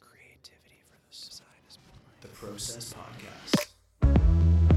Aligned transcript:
Creativity 0.00 0.80
for 0.88 0.96
the 0.98 1.12
side 1.14 1.46
is 1.68 1.78
the 2.20 2.28
Process 2.28 2.94
Podcast. 2.94 4.74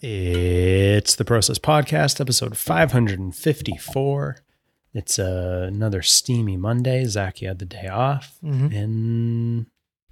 It's 0.00 1.14
the 1.16 1.24
Process 1.24 1.58
Podcast, 1.58 2.20
episode 2.20 2.56
554. 2.56 4.36
It's 4.94 5.18
uh, 5.18 5.66
another 5.68 6.02
steamy 6.02 6.56
Monday. 6.56 7.04
Zak, 7.04 7.40
you 7.42 7.48
had 7.48 7.58
the 7.58 7.64
day 7.64 7.86
off, 7.88 8.38
Mhm. 8.42 8.74
and 8.74 9.66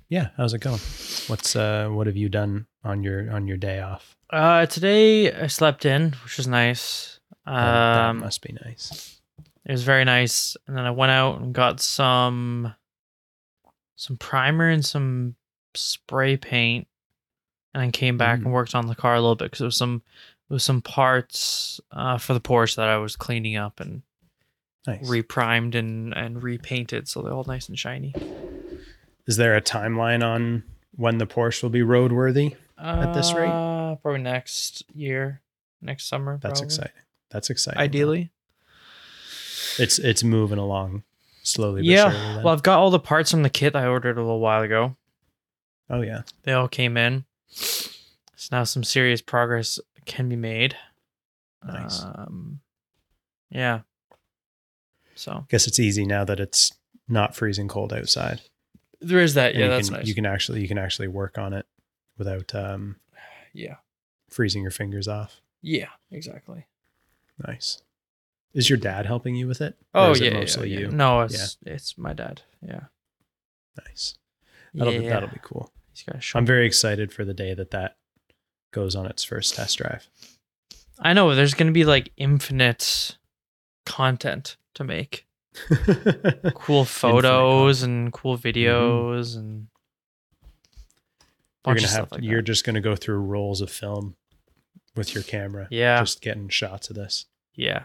yeah, 0.08 0.28
how's 0.36 0.54
it 0.54 0.60
going? 0.60 0.80
What's 1.28 1.56
uh, 1.56 1.88
what 1.90 2.06
have 2.06 2.16
you 2.16 2.28
done 2.28 2.66
on 2.84 3.02
your 3.02 3.30
on 3.32 3.46
your 3.48 3.56
day 3.56 3.80
off? 3.80 4.14
Uh, 4.30 4.66
today 4.66 5.32
I 5.32 5.46
slept 5.46 5.84
in, 5.84 6.14
which 6.24 6.36
was 6.36 6.46
nice. 6.48 7.20
That- 7.44 7.52
that 7.54 8.08
Um, 8.10 8.18
must 8.20 8.42
be 8.42 8.56
nice. 8.64 9.20
it 9.64 9.72
was 9.72 9.84
very 9.84 10.04
nice. 10.04 10.56
And 10.66 10.76
then 10.76 10.84
I 10.84 10.90
went 10.90 11.12
out 11.12 11.40
and 11.40 11.54
got 11.54 11.80
some, 11.80 12.74
some 13.96 14.16
primer 14.16 14.68
and 14.68 14.84
some 14.84 15.36
spray 15.74 16.36
paint, 16.36 16.88
and 17.74 17.82
then 17.84 17.92
came 17.92 18.16
back 18.18 18.40
Mm. 18.40 18.44
and 18.46 18.52
worked 18.52 18.74
on 18.74 18.86
the 18.88 18.94
car 18.96 19.14
a 19.14 19.20
little 19.20 19.36
bit 19.36 19.44
because 19.46 19.58
there 19.60 19.66
was 19.66 19.76
some, 19.76 20.02
there 20.48 20.54
was 20.56 20.64
some 20.64 20.82
parts 20.82 21.80
uh, 21.92 22.18
for 22.18 22.34
the 22.34 22.40
Porsche 22.40 22.76
that 22.76 22.88
I 22.88 22.96
was 22.98 23.14
cleaning 23.16 23.56
up 23.56 23.78
and 23.80 24.02
Nice. 24.88 25.08
reprimed 25.08 25.74
and 25.76 26.12
and 26.14 26.42
repainted, 26.42 27.08
so 27.08 27.22
they're 27.22 27.32
all 27.32 27.44
nice 27.44 27.68
and 27.68 27.76
shiny. 27.78 28.12
Is 29.26 29.36
there 29.36 29.56
a 29.56 29.60
timeline 29.62 30.24
on 30.24 30.62
when 30.92 31.18
the 31.18 31.26
Porsche 31.26 31.62
will 31.62 31.70
be 31.70 31.80
roadworthy? 31.80 32.56
At 32.78 33.12
this 33.12 33.32
rate? 33.32 33.48
Uh, 33.48 33.96
probably 33.96 34.20
next 34.22 34.84
year, 34.94 35.40
next 35.80 36.08
summer. 36.08 36.38
That's 36.42 36.60
probably. 36.60 36.66
exciting. 36.66 37.02
That's 37.30 37.50
exciting. 37.50 37.80
Ideally. 37.80 38.30
it's 39.78 39.98
it's 39.98 40.22
moving 40.22 40.58
along 40.58 41.02
slowly. 41.42 41.80
But 41.82 41.86
Yeah. 41.86 42.10
surely. 42.10 42.44
Well, 42.44 42.52
I've 42.54 42.62
got 42.62 42.78
all 42.78 42.90
the 42.90 42.98
parts 43.00 43.30
from 43.30 43.42
the 43.42 43.50
kit 43.50 43.74
I 43.74 43.86
ordered 43.86 44.16
a 44.18 44.20
little 44.22 44.40
while 44.40 44.62
ago. 44.62 44.96
oh 45.90 46.02
yeah. 46.02 46.22
They 46.42 46.52
all 46.52 46.68
came 46.68 46.96
in. 46.96 47.24
So 47.48 48.48
now 48.52 48.64
some 48.64 48.84
serious 48.84 49.22
progress 49.22 49.78
can 50.04 50.28
be 50.28 50.36
made. 50.36 50.76
Nice. 51.66 52.02
Um, 52.02 52.60
yeah. 53.50 53.80
So 55.14 55.46
Guess 55.48 55.66
it's 55.66 55.80
easy 55.80 56.04
now 56.06 56.24
that 56.24 56.38
it's 56.38 56.72
not 57.08 57.34
freezing 57.34 57.66
cold 57.68 57.92
outside. 57.92 58.42
There 59.00 59.20
is 59.20 59.34
that. 59.34 59.52
And 59.52 59.60
Yeah, 59.60 59.64
you 59.66 59.70
that's 59.70 59.88
can, 59.88 59.98
nice. 59.98 60.06
You 60.06 60.14
can 60.14 60.26
actually 60.26 60.62
you 60.62 60.68
can 60.68 60.78
actually 60.78 61.08
work 61.08 61.38
on 61.38 61.52
it 61.52 61.66
without 62.18 62.54
um, 62.54 62.96
yeah. 63.52 63.76
freezing 64.28 64.62
your 64.62 64.70
fingers 64.70 65.08
off. 65.08 65.40
Yeah. 65.62 65.88
Exactly. 66.10 66.66
Nice. 67.46 67.82
Is 68.54 68.70
your 68.70 68.78
dad 68.78 69.04
helping 69.04 69.34
you 69.34 69.46
with 69.46 69.60
it? 69.60 69.76
Oh 69.94 70.12
is 70.12 70.20
it 70.20 70.32
yeah, 70.32 70.40
yeah, 70.40 70.62
yeah. 70.62 70.78
you. 70.78 70.90
No, 70.90 71.20
it's 71.20 71.58
it's 71.66 71.98
my 71.98 72.14
dad. 72.14 72.40
Yeah. 72.66 72.84
Nice. 73.86 74.16
That'll 74.72 74.94
yeah. 74.94 75.00
be 75.00 75.08
that'll 75.08 75.28
be 75.28 75.40
cool. 75.42 75.70
He's 75.92 76.02
got 76.02 76.16
a. 76.16 76.38
I'm 76.38 76.46
very 76.46 76.66
excited 76.66 77.12
for 77.12 77.24
the 77.24 77.34
day 77.34 77.52
that 77.52 77.70
that 77.72 77.96
goes 78.72 78.96
on 78.96 79.06
its 79.06 79.24
first 79.24 79.54
test 79.54 79.76
drive. 79.78 80.08
I 80.98 81.12
know 81.12 81.34
there's 81.34 81.52
gonna 81.52 81.72
be 81.72 81.84
like 81.84 82.12
infinite 82.16 83.18
content 83.84 84.56
to 84.74 84.84
make. 84.84 85.25
Cool 86.54 86.84
photos 86.84 87.82
and 87.82 88.12
cool 88.12 88.36
videos 88.38 89.36
and 89.36 89.68
you're 91.66 91.74
gonna 91.76 91.88
have 91.88 92.12
like 92.12 92.22
you're 92.22 92.36
that. 92.40 92.46
just 92.46 92.64
gonna 92.64 92.80
go 92.80 92.94
through 92.96 93.18
rolls 93.18 93.60
of 93.60 93.70
film 93.70 94.14
with 94.94 95.14
your 95.14 95.24
camera. 95.24 95.66
Yeah. 95.70 96.00
Just 96.00 96.20
getting 96.20 96.48
shots 96.48 96.90
of 96.90 96.96
this. 96.96 97.26
Yeah. 97.54 97.84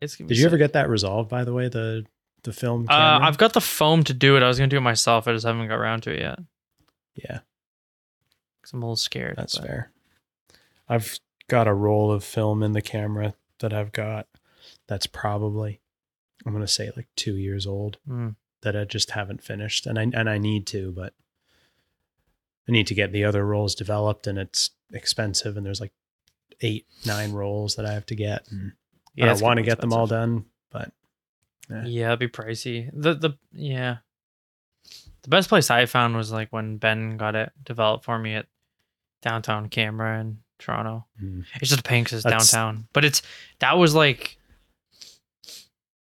It's 0.00 0.16
Did 0.16 0.36
you 0.36 0.46
ever 0.46 0.56
get 0.58 0.72
that 0.72 0.88
resolved 0.88 1.30
by 1.30 1.44
the 1.44 1.52
way, 1.52 1.68
the 1.68 2.04
the 2.42 2.52
film 2.52 2.86
Uh. 2.88 3.20
I've 3.22 3.38
got 3.38 3.52
the 3.52 3.60
foam 3.60 4.02
to 4.04 4.12
do 4.14 4.36
it. 4.36 4.42
I 4.42 4.48
was 4.48 4.58
gonna 4.58 4.68
do 4.68 4.76
it 4.78 4.80
myself. 4.82 5.28
I 5.28 5.32
just 5.32 5.46
haven't 5.46 5.68
got 5.68 5.76
around 5.78 6.02
to 6.04 6.12
it 6.12 6.20
yet. 6.20 6.38
yeah, 7.14 7.38
Cause 8.62 8.72
I'm 8.72 8.82
a 8.82 8.86
little 8.86 8.96
scared. 8.96 9.36
that's 9.36 9.56
but- 9.58 9.66
fair. 9.66 9.90
I've 10.88 11.18
got 11.48 11.66
a 11.68 11.72
roll 11.74 12.10
of 12.12 12.24
film 12.24 12.62
in 12.62 12.72
the 12.72 12.82
camera 12.82 13.34
that 13.60 13.72
I've 13.72 13.92
got 13.92 14.26
that's 14.86 15.06
probably 15.06 15.80
I'm 16.46 16.52
gonna 16.52 16.66
say 16.66 16.90
like 16.96 17.08
two 17.16 17.36
years 17.36 17.66
old. 17.66 17.98
Mm. 18.08 18.36
that 18.62 18.76
I 18.76 18.84
just 18.84 19.10
haven't 19.10 19.42
finished, 19.42 19.86
and 19.86 19.98
I 19.98 20.02
and 20.02 20.28
I 20.28 20.38
need 20.38 20.66
to, 20.68 20.90
but 20.92 21.12
I 22.68 22.72
need 22.72 22.86
to 22.86 22.94
get 22.94 23.12
the 23.12 23.24
other 23.24 23.44
roles 23.44 23.74
developed, 23.74 24.26
and 24.26 24.38
it's 24.38 24.70
expensive, 24.92 25.56
and 25.56 25.66
there's 25.66 25.80
like 25.80 25.92
eight, 26.60 26.86
nine 27.04 27.32
roles 27.32 27.76
that 27.76 27.84
I 27.84 27.92
have 27.92 28.06
to 28.06 28.14
get. 28.14 28.46
And 28.50 28.72
Yeah, 29.14 29.24
I 29.24 29.28
don't 29.28 29.42
want 29.42 29.56
gonna 29.58 29.66
get 29.66 29.80
them 29.80 29.92
all 29.92 30.06
done, 30.06 30.46
but 30.70 30.92
yeah. 31.70 31.84
Yeah, 31.84 32.06
it'd 32.08 32.20
be 32.20 32.28
pricey. 32.28 32.90
The 32.92 33.14
the 33.14 33.38
yeah. 33.52 33.98
The 35.22 35.28
best 35.30 35.48
place 35.48 35.70
I 35.70 35.86
found 35.86 36.16
was 36.16 36.30
like 36.32 36.50
when 36.52 36.76
Ben 36.76 37.16
got 37.16 37.34
it 37.34 37.50
developed 37.62 38.04
for 38.04 38.18
me 38.18 38.34
at 38.34 38.46
downtown 39.22 39.68
camera 39.70 40.20
in 40.20 40.38
Toronto. 40.58 41.06
Mm. 41.22 41.44
It's 41.60 41.70
just 41.70 41.80
a 41.80 41.82
pain 41.82 42.04
because 42.04 42.18
it's 42.18 42.24
That's- 42.24 42.50
downtown. 42.50 42.88
But 42.92 43.04
it's 43.06 43.22
that 43.60 43.78
was 43.78 43.94
like 43.94 44.36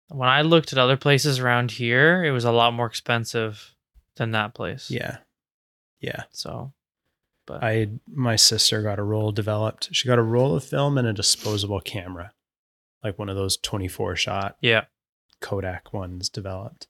when 0.09 0.29
I 0.29 0.41
looked 0.41 0.71
at 0.73 0.79
other 0.79 0.97
places 0.97 1.39
around 1.39 1.71
here, 1.71 2.23
it 2.23 2.31
was 2.31 2.45
a 2.45 2.51
lot 2.51 2.73
more 2.73 2.85
expensive 2.87 3.75
than 4.15 4.31
that 4.31 4.53
place. 4.53 4.91
yeah, 4.91 5.17
yeah. 5.99 6.23
So, 6.31 6.73
but 7.47 7.63
I 7.63 7.89
my 8.07 8.35
sister 8.35 8.81
got 8.81 8.99
a 8.99 9.03
roll 9.03 9.31
developed. 9.31 9.89
She 9.91 10.07
got 10.07 10.19
a 10.19 10.23
roll 10.23 10.55
of 10.55 10.63
film 10.63 10.97
and 10.97 11.07
a 11.07 11.13
disposable 11.13 11.79
camera, 11.81 12.31
like 13.03 13.17
one 13.17 13.29
of 13.29 13.35
those 13.35 13.57
24 13.57 14.15
shot 14.15 14.57
yeah, 14.61 14.85
Kodak 15.41 15.93
ones 15.93 16.29
developed, 16.29 16.87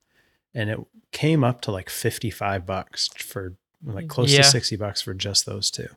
and 0.54 0.70
it 0.70 0.80
came 1.12 1.44
up 1.44 1.62
to 1.62 1.72
like 1.72 1.90
55 1.90 2.66
bucks 2.66 3.08
for 3.18 3.56
like 3.86 4.08
close 4.08 4.32
Yeah. 4.32 4.40
to 4.42 4.44
60 4.46 4.76
bucks 4.78 5.02
for 5.02 5.14
just 5.14 5.46
those 5.46 5.70
two. 5.72 5.88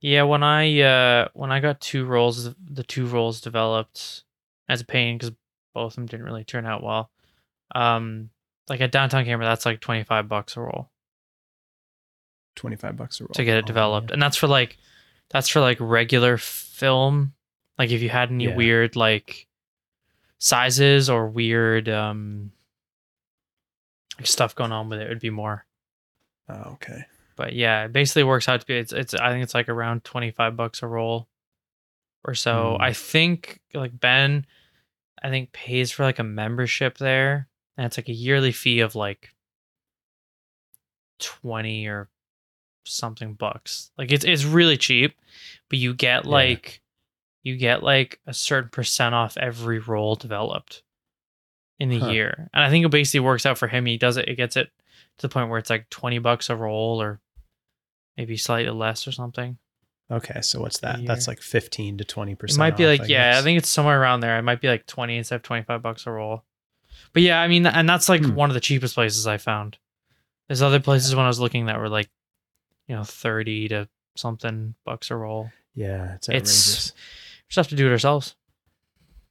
yeah. 0.00 0.22
When 0.22 0.42
I 0.42 0.80
uh 0.80 1.28
when 1.34 1.50
I 1.50 1.60
got 1.60 1.80
two 1.80 2.04
rolls, 2.04 2.54
the 2.62 2.82
two 2.84 3.06
rolls 3.06 3.40
developed 3.40 4.24
as 4.68 4.80
a 4.80 4.84
pain 4.84 5.16
because 5.18 5.32
both 5.76 5.92
of 5.92 5.96
them 5.96 6.06
didn't 6.06 6.24
really 6.26 6.44
turn 6.44 6.64
out 6.66 6.82
well. 6.82 7.10
Um, 7.74 8.30
like 8.68 8.80
a 8.80 8.88
downtown 8.88 9.24
camera, 9.24 9.44
that's 9.46 9.66
like 9.66 9.80
twenty 9.80 10.02
five 10.04 10.26
bucks 10.28 10.56
a 10.56 10.60
roll. 10.60 10.88
25 12.56 12.96
bucks 12.96 13.20
a 13.20 13.24
roll 13.24 13.34
to 13.34 13.44
get 13.44 13.58
it 13.58 13.64
Oh, 13.64 13.66
developed 13.66 14.08
yeah. 14.08 14.14
and 14.14 14.22
that's 14.22 14.36
for 14.38 14.46
like 14.46 14.78
that's 15.28 15.48
for 15.50 15.60
like 15.60 15.76
regular 15.78 16.38
film 16.38 17.34
like 17.78 17.90
if 17.90 18.00
you 18.00 18.08
had 18.08 18.30
any 18.30 18.44
Yeah. 18.44 18.56
weird 18.56 18.96
like 18.96 19.46
sizes 20.38 21.10
or 21.10 21.26
weird 21.28 21.88
um 21.90 22.52
like 24.16 24.26
stuff 24.26 24.54
going 24.54 24.72
on 24.72 24.88
with 24.88 25.00
it, 25.00 25.06
it 25.06 25.08
would 25.10 25.20
be 25.20 25.28
more 25.28 25.66
Oh, 26.48 26.70
okay. 26.74 27.04
but 27.36 27.52
yeah 27.52 27.84
it 27.84 27.92
basically 27.92 28.24
works 28.24 28.48
out 28.48 28.60
to 28.60 28.66
be 28.66 28.76
it's, 28.78 28.92
it's 28.94 29.12
i 29.14 29.30
think 29.30 29.42
it's 29.42 29.52
like 29.54 29.68
around 29.68 30.04
25 30.04 30.56
bucks 30.56 30.82
a 30.82 30.86
roll 30.86 31.28
or 32.24 32.32
so 32.34 32.76
Hmm. 32.78 32.82
i 32.82 32.92
think 32.94 33.60
like 33.74 34.00
ben 34.00 34.46
i 35.22 35.28
think 35.30 35.52
pays 35.52 35.90
for 35.90 36.04
like 36.04 36.18
a 36.18 36.24
membership 36.24 36.98
there 36.98 37.48
and 37.76 37.86
it's 37.86 37.96
like 37.98 38.08
a 38.08 38.12
yearly 38.14 38.52
fee 38.52 38.80
of 38.80 38.94
like 38.94 39.34
20 41.18 41.86
or 41.86 42.08
something 42.84 43.34
bucks 43.34 43.90
like 43.98 44.12
it's 44.12 44.24
it's 44.24 44.44
really 44.44 44.76
cheap 44.76 45.14
but 45.68 45.78
you 45.78 45.92
get 45.94 46.24
Yeah. 46.24 46.30
like 46.30 46.80
you 47.42 47.56
get 47.56 47.82
like 47.82 48.20
a 48.26 48.34
certain 48.34 48.70
percent 48.70 49.14
off 49.14 49.36
every 49.36 49.78
roll 49.78 50.14
developed 50.14 50.82
in 51.80 51.88
the 51.88 51.98
Huh. 51.98 52.10
year 52.10 52.48
and 52.54 52.62
i 52.64 52.70
think 52.70 52.84
it 52.84 52.90
basically 52.90 53.20
works 53.20 53.44
out 53.46 53.58
for 53.58 53.66
him 53.68 53.86
he 53.86 53.96
does 53.96 54.16
it 54.16 54.28
it 54.28 54.36
gets 54.36 54.56
it 54.56 54.70
to 55.18 55.22
the 55.26 55.32
point 55.32 55.48
where 55.48 55.58
it's 55.58 55.70
like 55.70 55.88
20 55.90 56.18
bucks 56.20 56.48
a 56.50 56.54
roll 56.56 57.00
or 57.02 57.20
maybe 58.16 58.36
slightly 58.36 58.70
less 58.70 59.08
or 59.08 59.12
something 59.12 59.58
Okay, 60.10 60.40
so 60.40 60.60
what's 60.60 60.78
that? 60.80 61.04
That's 61.04 61.26
like 61.26 61.40
15 61.40 61.98
to 61.98 62.04
20%. 62.04 62.50
it 62.50 62.58
might 62.58 62.76
be 62.76 62.84
off, 62.84 63.00
like 63.00 63.08
yeah 63.08 63.32
guess. 63.32 63.40
i 63.40 63.42
think 63.42 63.58
it's 63.58 63.68
somewhere 63.68 64.00
around 64.00 64.20
there 64.20 64.38
it 64.38 64.42
might 64.42 64.60
be 64.60 64.68
like 64.68 64.86
20 64.86 65.16
instead 65.16 65.34
of 65.36 65.42
25 65.42 65.82
bucks 65.82 66.06
a 66.06 66.10
roll 66.12 66.44
but 67.12 67.22
yeah 67.22 67.40
i 67.40 67.48
mean 67.48 67.66
and 67.66 67.88
that's 67.88 68.08
like 68.08 68.22
Hmm. 68.24 68.34
one 68.34 68.50
of 68.50 68.54
the 68.54 68.60
cheapest 68.60 68.94
places 68.94 69.26
i 69.26 69.36
found 69.36 69.78
there's 70.48 70.62
other 70.62 70.78
places 70.78 71.14
when 71.16 71.24
i 71.24 71.28
was 71.28 71.40
looking 71.40 71.66
that 71.66 71.80
were 71.80 71.88
like 71.88 72.08
you 72.86 72.94
know 72.94 73.02
30 73.02 73.68
to 73.68 73.88
something 74.16 74.74
bucks 74.84 75.10
a 75.10 75.16
roll 75.16 75.50
Yeah, 75.74 76.14
it's 76.14 76.28
It's- 76.28 76.92
we 76.94 77.48
just 77.48 77.56
have 77.56 77.68
to 77.68 77.76
do 77.76 77.88
it 77.88 77.90
ourselves 77.90 78.36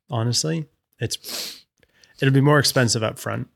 Honestly, 0.09 0.65
it's 0.99 1.63
it'll 2.21 2.33
be 2.33 2.41
more 2.41 2.59
expensive 2.59 3.01
up 3.01 3.17
front, 3.17 3.47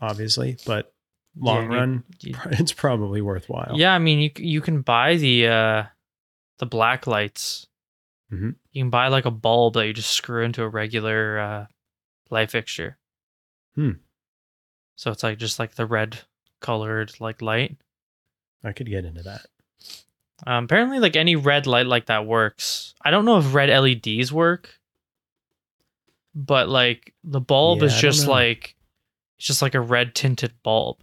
obviously, 0.00 0.56
but 0.66 0.92
long 1.38 1.64
you- 1.72 1.76
run, 1.78 2.04
you- 2.20 2.34
it's 2.52 2.72
probably 2.72 3.20
worthwhile. 3.20 3.72
yeah 3.76 3.94
i 3.94 3.98
mean 3.98 4.18
you, 4.20 4.30
you 4.36 4.60
can 4.60 4.82
buy 4.82 5.16
the 5.16 5.46
uh 5.48 5.82
the 6.58 6.66
black 6.66 7.06
lights 7.06 7.66
Mhm. 8.32 8.56
you 8.72 8.82
can 8.82 8.90
buy 8.90 9.08
like 9.08 9.24
a 9.24 9.30
bulb 9.30 9.74
that 9.74 9.86
you 9.86 9.92
just 9.92 10.10
screw 10.10 10.42
into 10.44 10.62
a 10.62 10.68
regular 10.68 11.38
uh 11.38 11.66
light 12.30 12.50
fixture 12.50 12.98
Hmm. 13.74 13.92
so 14.96 15.10
it's 15.10 15.22
like 15.22 15.38
just 15.38 15.58
like 15.58 15.74
the 15.76 15.86
red 15.86 16.20
colored 16.60 17.12
like 17.20 17.40
light 17.42 17.76
I 18.64 18.72
could 18.72 18.88
get 18.88 19.04
into 19.04 19.22
that. 19.22 19.46
Um, 20.44 20.64
apparently, 20.64 20.98
like 20.98 21.14
any 21.14 21.36
red 21.36 21.66
light 21.68 21.86
like 21.86 22.06
that 22.06 22.26
works. 22.26 22.94
I 23.04 23.10
don't 23.12 23.24
know 23.24 23.38
if 23.38 23.54
red 23.54 23.70
LEDs 23.70 24.32
work, 24.32 24.80
but 26.34 26.68
like 26.68 27.14
the 27.22 27.40
bulb 27.40 27.78
Yeah, 27.80 27.86
is 27.86 28.00
just 28.00 28.26
like 28.26 28.74
it's 29.38 29.46
just 29.46 29.62
like 29.62 29.74
a 29.74 29.80
red 29.80 30.14
tinted 30.14 30.52
bulb 30.62 30.98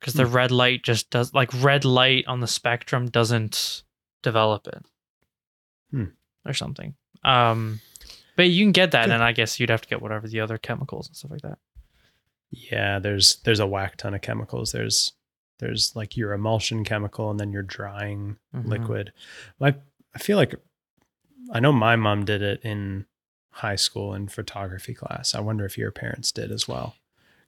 because 0.00 0.14
the 0.14 0.24
Hmm. 0.26 0.34
red 0.34 0.50
light 0.50 0.82
just 0.82 1.10
does 1.10 1.34
like 1.34 1.50
red 1.62 1.84
light 1.84 2.24
on 2.26 2.40
the 2.40 2.46
spectrum 2.46 3.10
doesn't 3.10 3.82
develop 4.22 4.66
it 4.66 4.84
Hmm. 5.90 6.04
or 6.44 6.52
something. 6.54 6.94
Um, 7.24 7.80
but 8.36 8.48
you 8.50 8.64
can 8.64 8.72
get 8.72 8.90
that, 8.92 9.06
Good. 9.06 9.14
and 9.14 9.22
I 9.22 9.32
guess 9.32 9.58
you'd 9.58 9.70
have 9.70 9.82
to 9.82 9.88
get 9.88 10.00
whatever 10.02 10.28
the 10.28 10.40
other 10.40 10.58
chemicals 10.58 11.08
and 11.08 11.16
stuff 11.16 11.30
like 11.30 11.42
that. 11.42 11.58
Yeah, 12.50 12.98
there's 12.98 13.36
there's 13.44 13.60
a 13.60 13.66
whack 13.66 13.96
ton 13.96 14.14
of 14.14 14.22
chemicals. 14.22 14.72
There's 14.72 15.12
there's 15.58 15.94
like 15.96 16.16
your 16.16 16.32
emulsion 16.32 16.84
chemical 16.84 17.30
and 17.30 17.38
then 17.40 17.52
your 17.52 17.62
drying 17.64 18.38
Mhm. 18.54 18.66
liquid. 18.66 19.12
I 19.60 19.74
I 20.14 20.18
feel 20.18 20.36
like 20.36 20.54
I 21.52 21.60
know 21.60 21.72
my 21.72 21.96
mom 21.96 22.24
did 22.24 22.42
it 22.42 22.60
in 22.62 23.06
high 23.50 23.76
school 23.76 24.14
in 24.14 24.28
photography 24.28 24.94
class. 24.94 25.34
I 25.34 25.40
wonder 25.40 25.64
if 25.64 25.76
your 25.76 25.90
parents 25.90 26.30
did 26.32 26.50
as 26.52 26.68
well. 26.68 26.94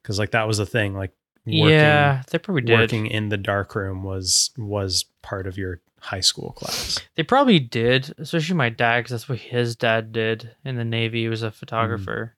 Cuz 0.03 0.19
like 0.19 0.31
that 0.31 0.47
was 0.47 0.57
the 0.57 0.65
thing 0.65 0.93
like 0.93 1.13
working 1.45 1.69
yeah, 1.69 2.23
they 2.29 2.37
probably 2.37 2.61
did. 2.61 2.79
working 2.79 3.07
in 3.07 3.29
the 3.29 3.37
dark 3.37 3.75
room 3.75 4.03
was 4.03 4.51
was 4.57 5.05
part 5.21 5.47
of 5.47 5.57
your 5.57 5.81
high 6.01 6.19
school 6.19 6.51
class. 6.51 6.99
They 7.15 7.23
probably 7.23 7.59
did, 7.59 8.13
especially 8.17 8.55
my 8.55 8.69
dad, 8.69 8.99
because 8.99 9.11
that's 9.11 9.29
what 9.29 9.37
his 9.39 9.75
dad 9.75 10.11
did 10.11 10.55
in 10.65 10.75
the 10.75 10.83
Navy. 10.83 11.21
He 11.21 11.29
was 11.29 11.43
a 11.43 11.47
mm-hmm. 11.47 11.55
photographer. 11.55 12.35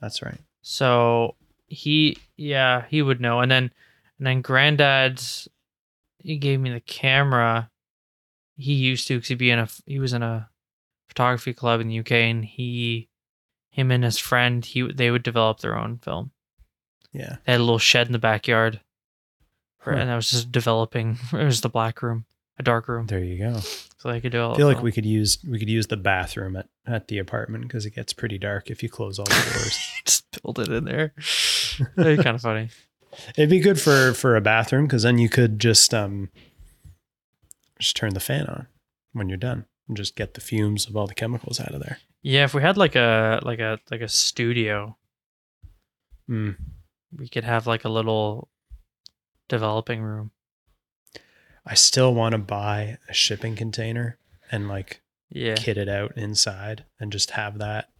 That's 0.00 0.22
right. 0.22 0.40
So 0.62 1.34
he, 1.66 2.18
yeah, 2.36 2.84
he 2.88 3.02
would 3.02 3.20
know. 3.20 3.40
And 3.40 3.50
then, 3.50 3.70
and 4.18 4.26
then 4.26 4.42
granddad's, 4.42 5.48
he 6.18 6.36
gave 6.36 6.60
me 6.60 6.70
the 6.70 6.80
camera. 6.80 7.70
He 8.56 8.74
used 8.74 9.08
to, 9.08 9.16
because 9.16 9.28
he'd 9.28 9.38
be 9.38 9.50
in 9.50 9.58
a, 9.58 9.68
he 9.86 9.98
was 9.98 10.12
in 10.12 10.22
a 10.22 10.50
photography 11.08 11.54
club 11.54 11.80
in 11.80 11.88
the 11.88 12.00
UK, 12.00 12.12
and 12.12 12.44
he, 12.44 13.08
him 13.70 13.90
and 13.90 14.04
his 14.04 14.18
friend, 14.18 14.64
he, 14.64 14.92
they 14.92 15.10
would 15.10 15.22
develop 15.22 15.60
their 15.60 15.76
own 15.76 15.98
film. 15.98 16.32
Yeah. 17.18 17.36
They 17.44 17.52
had 17.52 17.60
a 17.60 17.64
little 17.64 17.78
shed 17.78 18.06
in 18.06 18.12
the 18.12 18.18
backyard, 18.18 18.80
Huh. 19.80 19.90
and 19.92 20.10
I 20.10 20.16
was 20.16 20.30
just 20.30 20.52
developing. 20.52 21.18
It 21.32 21.44
was 21.44 21.60
the 21.60 21.68
black 21.68 22.00
room, 22.02 22.24
a 22.58 22.62
dark 22.62 22.88
room, 22.88 23.06
There 23.06 23.22
you 23.22 23.38
go. 23.38 23.58
so 23.58 24.10
they 24.10 24.20
could 24.20 24.32
do 24.32 24.40
all. 24.40 24.54
I 24.54 24.56
feel 24.56 24.66
like 24.68 24.82
we 24.82 24.92
could 24.92 25.06
use 25.06 25.38
we 25.46 25.58
could 25.58 25.68
use 25.70 25.88
the 25.88 25.96
bathroom 25.96 26.56
at, 26.56 26.68
at 26.86 27.08
the 27.08 27.18
apartment 27.18 27.64
because 27.64 27.84
it 27.86 27.94
gets 27.94 28.12
pretty 28.12 28.38
dark 28.38 28.70
if 28.70 28.82
you 28.82 28.88
close 28.88 29.18
all 29.18 29.24
the 29.26 29.50
doors. 29.52 29.78
just 30.04 30.42
build 30.42 30.58
it 30.60 30.68
in 30.68 30.84
there. 30.84 31.12
That'd 31.96 32.18
be 32.18 32.22
kind 32.22 32.36
of 32.36 32.40
funny. 32.42 32.70
It'd 33.36 33.50
be 33.50 33.60
good 33.60 33.80
for 33.80 34.12
for 34.14 34.36
a 34.36 34.40
bathroom 34.40 34.84
because 34.86 35.02
then 35.02 35.18
you 35.18 35.28
could 35.28 35.58
just 35.58 35.92
um 35.92 36.30
just 37.80 37.96
turn 37.96 38.14
the 38.14 38.20
fan 38.20 38.46
on 38.46 38.66
when 39.12 39.28
you're 39.28 39.38
done 39.38 39.64
and 39.88 39.96
just 39.96 40.14
get 40.14 40.34
the 40.34 40.40
fumes 40.40 40.86
of 40.86 40.96
all 40.96 41.06
the 41.06 41.14
chemicals 41.14 41.58
out 41.60 41.74
of 41.74 41.80
there. 41.80 41.98
Yeah, 42.22 42.44
if 42.44 42.52
we 42.54 42.62
had 42.62 42.76
like 42.76 42.94
a 42.96 43.40
like 43.42 43.58
a 43.60 43.78
like 43.90 44.02
a 44.02 44.08
studio, 44.08 44.96
Mm. 46.28 46.56
We 47.16 47.28
could 47.28 47.44
have 47.44 47.66
like 47.66 47.84
a 47.84 47.88
little 47.88 48.48
developing 49.48 50.02
room. 50.02 50.30
I 51.66 51.74
still 51.74 52.14
want 52.14 52.32
to 52.32 52.38
buy 52.38 52.98
a 53.08 53.12
shipping 53.14 53.56
container 53.56 54.18
and 54.50 54.68
like 54.68 55.02
Yeah. 55.30 55.54
kit 55.56 55.76
it 55.76 55.88
out 55.88 56.16
inside 56.16 56.84
and 56.98 57.12
just 57.12 57.32
have 57.32 57.58
that. 57.58 57.90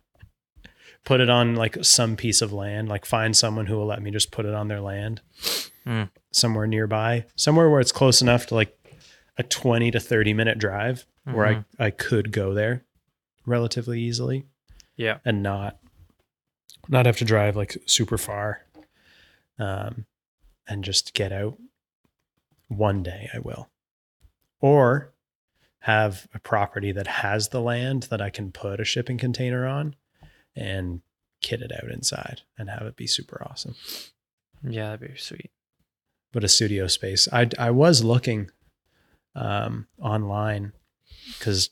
Put 1.05 1.21
it 1.21 1.31
on 1.31 1.55
like 1.55 1.85
some 1.85 2.17
piece 2.17 2.43
of 2.43 2.53
land, 2.53 2.89
like 2.89 3.05
find 3.07 3.37
someone 3.37 3.67
who 3.67 3.77
will 3.77 3.87
let 3.87 4.03
me 4.03 4.11
just 4.11 4.31
put 4.31 4.47
it 4.47 4.55
on 4.55 4.69
their 4.69 4.81
land 4.81 5.21
Hmm. 5.85 6.05
somewhere 6.33 6.67
nearby, 6.67 7.25
somewhere 7.37 7.71
where 7.71 7.81
it's 7.81 7.93
close 7.93 8.21
enough 8.21 8.47
to 8.47 8.55
like 8.55 8.75
a 9.39 9.43
20 9.43 9.91
to 9.93 10.01
30 10.01 10.35
minute 10.35 10.59
drive 10.59 11.07
where 11.25 11.47
Mhm. 11.47 11.65
I, 11.79 11.87
I 11.87 11.91
could 11.91 12.33
go 12.33 12.53
there 12.55 12.85
relatively 13.47 14.01
easily 14.01 14.45
Yeah. 14.97 15.19
and 15.25 15.43
not 15.43 15.79
not 16.91 17.05
have 17.07 17.19
to 17.19 17.25
drive 17.25 17.55
like 17.55 17.77
super 17.87 18.17
far 18.17 18.63
um 19.59 20.07
and 20.67 20.85
just 20.85 21.15
get 21.15 21.33
out 21.33 21.59
one 22.69 23.03
day 23.03 23.29
I 23.35 23.39
will 23.39 23.69
or 24.61 25.13
have 25.81 26.27
a 26.35 26.39
property 26.39 26.93
that 26.93 27.07
has 27.07 27.49
the 27.49 27.61
land 27.61 28.05
that 28.11 28.21
I 28.21 28.31
can 28.31 28.51
put 28.53 28.81
a 28.81 28.85
shipping 28.85 29.17
container 29.19 29.67
on 29.67 29.95
and 30.57 31.01
kit 31.41 31.63
it 31.63 31.73
out 31.73 31.91
inside 31.91 32.43
and 32.59 32.69
have 32.69 32.83
it 32.83 32.97
be 32.97 33.07
super 33.07 33.43
awesome 33.49 33.75
Yeah, 34.63 34.91
that'd 34.97 35.13
be 35.13 35.17
sweet. 35.19 35.51
but 36.33 36.45
a 36.45 36.49
studio 36.49 36.87
space. 36.89 37.29
I 37.33 37.49
I 37.59 37.71
was 37.71 38.03
looking 38.05 38.51
um, 39.35 39.87
online 40.01 40.73
because 41.39 41.71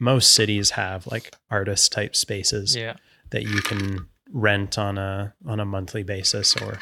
most 0.00 0.34
cities 0.34 0.70
have 0.70 1.06
like 1.06 1.34
artist 1.50 1.92
type 1.92 2.14
spaces 2.16 2.74
Yeah. 2.76 2.96
that 3.30 3.44
you 3.44 3.60
can 3.62 4.08
rent 4.32 4.76
on 4.76 4.98
a 4.98 5.34
on 5.46 5.60
a 5.60 5.64
monthly 5.64 6.02
basis 6.02 6.56
or 6.56 6.78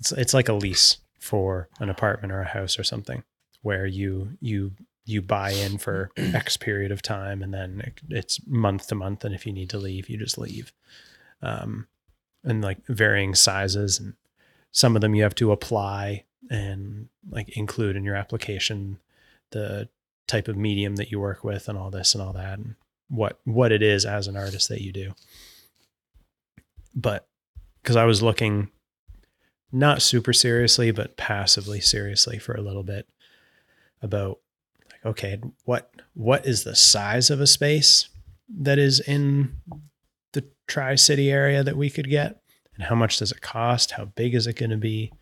it's 0.00 0.12
it's 0.12 0.34
like 0.34 0.48
a 0.48 0.54
lease 0.54 0.98
for 1.18 1.68
an 1.80 1.90
apartment 1.90 2.32
or 2.32 2.40
a 2.40 2.48
house 2.48 2.78
or 2.78 2.84
something 2.84 3.22
where 3.62 3.86
you 3.86 4.36
you 4.40 4.72
you 5.04 5.22
buy 5.22 5.50
in 5.50 5.78
for 5.78 6.10
X 6.16 6.56
period 6.56 6.92
of 6.92 7.02
time 7.02 7.42
and 7.42 7.52
then 7.52 7.80
it, 7.84 8.00
it's 8.08 8.40
month 8.46 8.88
to 8.88 8.94
month 8.94 9.24
and 9.24 9.34
if 9.34 9.46
you 9.46 9.52
need 9.52 9.70
to 9.70 9.78
leave 9.78 10.08
you 10.08 10.16
just 10.16 10.38
leave. 10.38 10.72
Um 11.42 11.86
and 12.44 12.62
like 12.62 12.86
varying 12.86 13.34
sizes 13.34 13.98
and 13.98 14.14
some 14.70 14.94
of 14.94 15.02
them 15.02 15.14
you 15.14 15.22
have 15.22 15.34
to 15.34 15.52
apply 15.52 16.24
and 16.50 17.08
like 17.28 17.56
include 17.56 17.96
in 17.96 18.04
your 18.04 18.14
application 18.14 18.98
the 19.50 19.88
type 20.26 20.46
of 20.46 20.56
medium 20.56 20.96
that 20.96 21.10
you 21.10 21.18
work 21.18 21.42
with 21.42 21.68
and 21.68 21.78
all 21.78 21.90
this 21.90 22.14
and 22.14 22.22
all 22.22 22.32
that 22.32 22.58
and 22.58 22.74
what 23.08 23.40
what 23.44 23.72
it 23.72 23.82
is 23.82 24.04
as 24.04 24.28
an 24.28 24.36
artist 24.36 24.68
that 24.68 24.82
you 24.82 24.92
do. 24.92 25.14
But 26.94 27.26
because 27.82 27.96
i 27.96 28.04
was 28.04 28.22
looking 28.22 28.70
not 29.70 30.00
super 30.02 30.32
seriously 30.32 30.90
but 30.90 31.16
passively 31.16 31.80
seriously 31.80 32.38
for 32.38 32.54
a 32.54 32.62
little 32.62 32.82
bit 32.82 33.06
about 34.02 34.38
like 34.90 35.04
okay 35.04 35.40
what 35.64 35.90
what 36.14 36.46
is 36.46 36.64
the 36.64 36.74
size 36.74 37.30
of 37.30 37.40
a 37.40 37.46
space 37.46 38.08
that 38.48 38.78
is 38.78 39.00
in 39.00 39.52
the 40.32 40.44
tri-city 40.66 41.30
area 41.30 41.62
that 41.62 41.76
we 41.76 41.90
could 41.90 42.08
get? 42.08 42.40
And 42.74 42.84
how 42.84 42.94
much 42.94 43.18
does 43.18 43.32
it 43.32 43.40
cost? 43.40 43.92
How 43.92 44.06
big 44.06 44.34
is 44.34 44.46
it 44.46 44.56
going 44.56 44.70
to 44.70 44.76
be? 44.76 45.12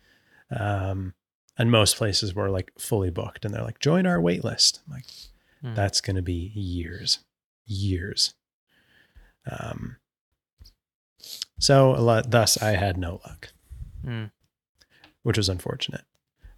Um 0.49 1.13
and 1.57 1.71
most 1.71 1.97
places 1.97 2.35
were 2.35 2.49
like 2.49 2.71
fully 2.77 3.09
booked 3.09 3.43
and 3.43 3.53
they're 3.53 3.63
like 3.63 3.79
join 3.79 4.05
our 4.05 4.21
wait 4.21 4.43
list 4.43 4.81
I'm 4.87 4.93
like 4.93 5.05
Hmm. 5.61 5.73
that's 5.73 6.01
going 6.01 6.15
to 6.17 6.21
be 6.21 6.51
years 6.53 7.19
years. 7.65 8.35
Um 9.49 9.97
so 11.59 11.95
a 11.95 11.97
lot 11.97 12.29
thus 12.29 12.61
i 12.61 12.71
had 12.71 12.97
no 12.97 13.19
luck. 13.25 13.49
Mm. 14.05 14.31
Which 15.23 15.37
was 15.37 15.49
unfortunate 15.49 16.03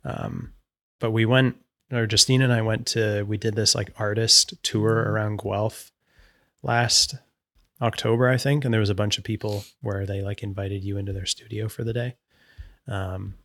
um 0.03 0.53
but 0.99 1.11
we 1.11 1.25
went 1.25 1.55
or 1.91 2.05
justine 2.05 2.41
and 2.41 2.53
i 2.53 2.61
went 2.61 2.85
to 2.87 3.23
we 3.23 3.37
did 3.37 3.55
this 3.55 3.75
like 3.75 3.93
artist 3.97 4.53
tour 4.63 4.93
around 4.93 5.39
guelph 5.39 5.91
last 6.63 7.15
october 7.81 8.27
i 8.27 8.37
think 8.37 8.63
and 8.63 8.73
there 8.73 8.81
was 8.81 8.89
a 8.89 8.95
bunch 8.95 9.17
of 9.17 9.23
people 9.23 9.63
where 9.81 10.05
they 10.05 10.21
like 10.21 10.43
invited 10.43 10.83
you 10.83 10.97
into 10.97 11.13
their 11.13 11.25
studio 11.25 11.67
for 11.67 11.83
the 11.83 11.93
day 11.93 12.15
um 12.87 13.35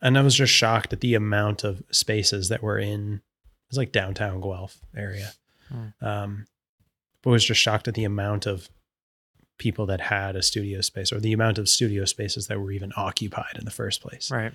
and 0.00 0.18
i 0.18 0.22
was 0.22 0.34
just 0.34 0.52
shocked 0.52 0.92
at 0.92 1.00
the 1.00 1.14
amount 1.14 1.64
of 1.64 1.82
spaces 1.90 2.48
that 2.48 2.62
were 2.62 2.78
in 2.78 3.20
it 3.68 3.72
was 3.72 3.78
like 3.78 3.92
downtown 3.92 4.40
Guelph 4.40 4.80
area. 4.96 5.30
Hmm. 5.68 5.88
Um, 6.00 6.46
but 7.20 7.30
was 7.30 7.44
just 7.44 7.60
shocked 7.60 7.86
at 7.86 7.92
the 7.92 8.04
amount 8.04 8.46
of 8.46 8.70
people 9.58 9.86
that 9.86 10.00
had 10.00 10.36
a 10.36 10.42
studio 10.42 10.80
space 10.80 11.12
or 11.12 11.20
the 11.20 11.32
amount 11.32 11.58
of 11.58 11.68
studio 11.68 12.04
spaces 12.04 12.46
that 12.46 12.60
were 12.60 12.70
even 12.70 12.92
occupied 12.96 13.56
in 13.58 13.64
the 13.64 13.70
first 13.70 14.00
place. 14.00 14.30
Right. 14.30 14.52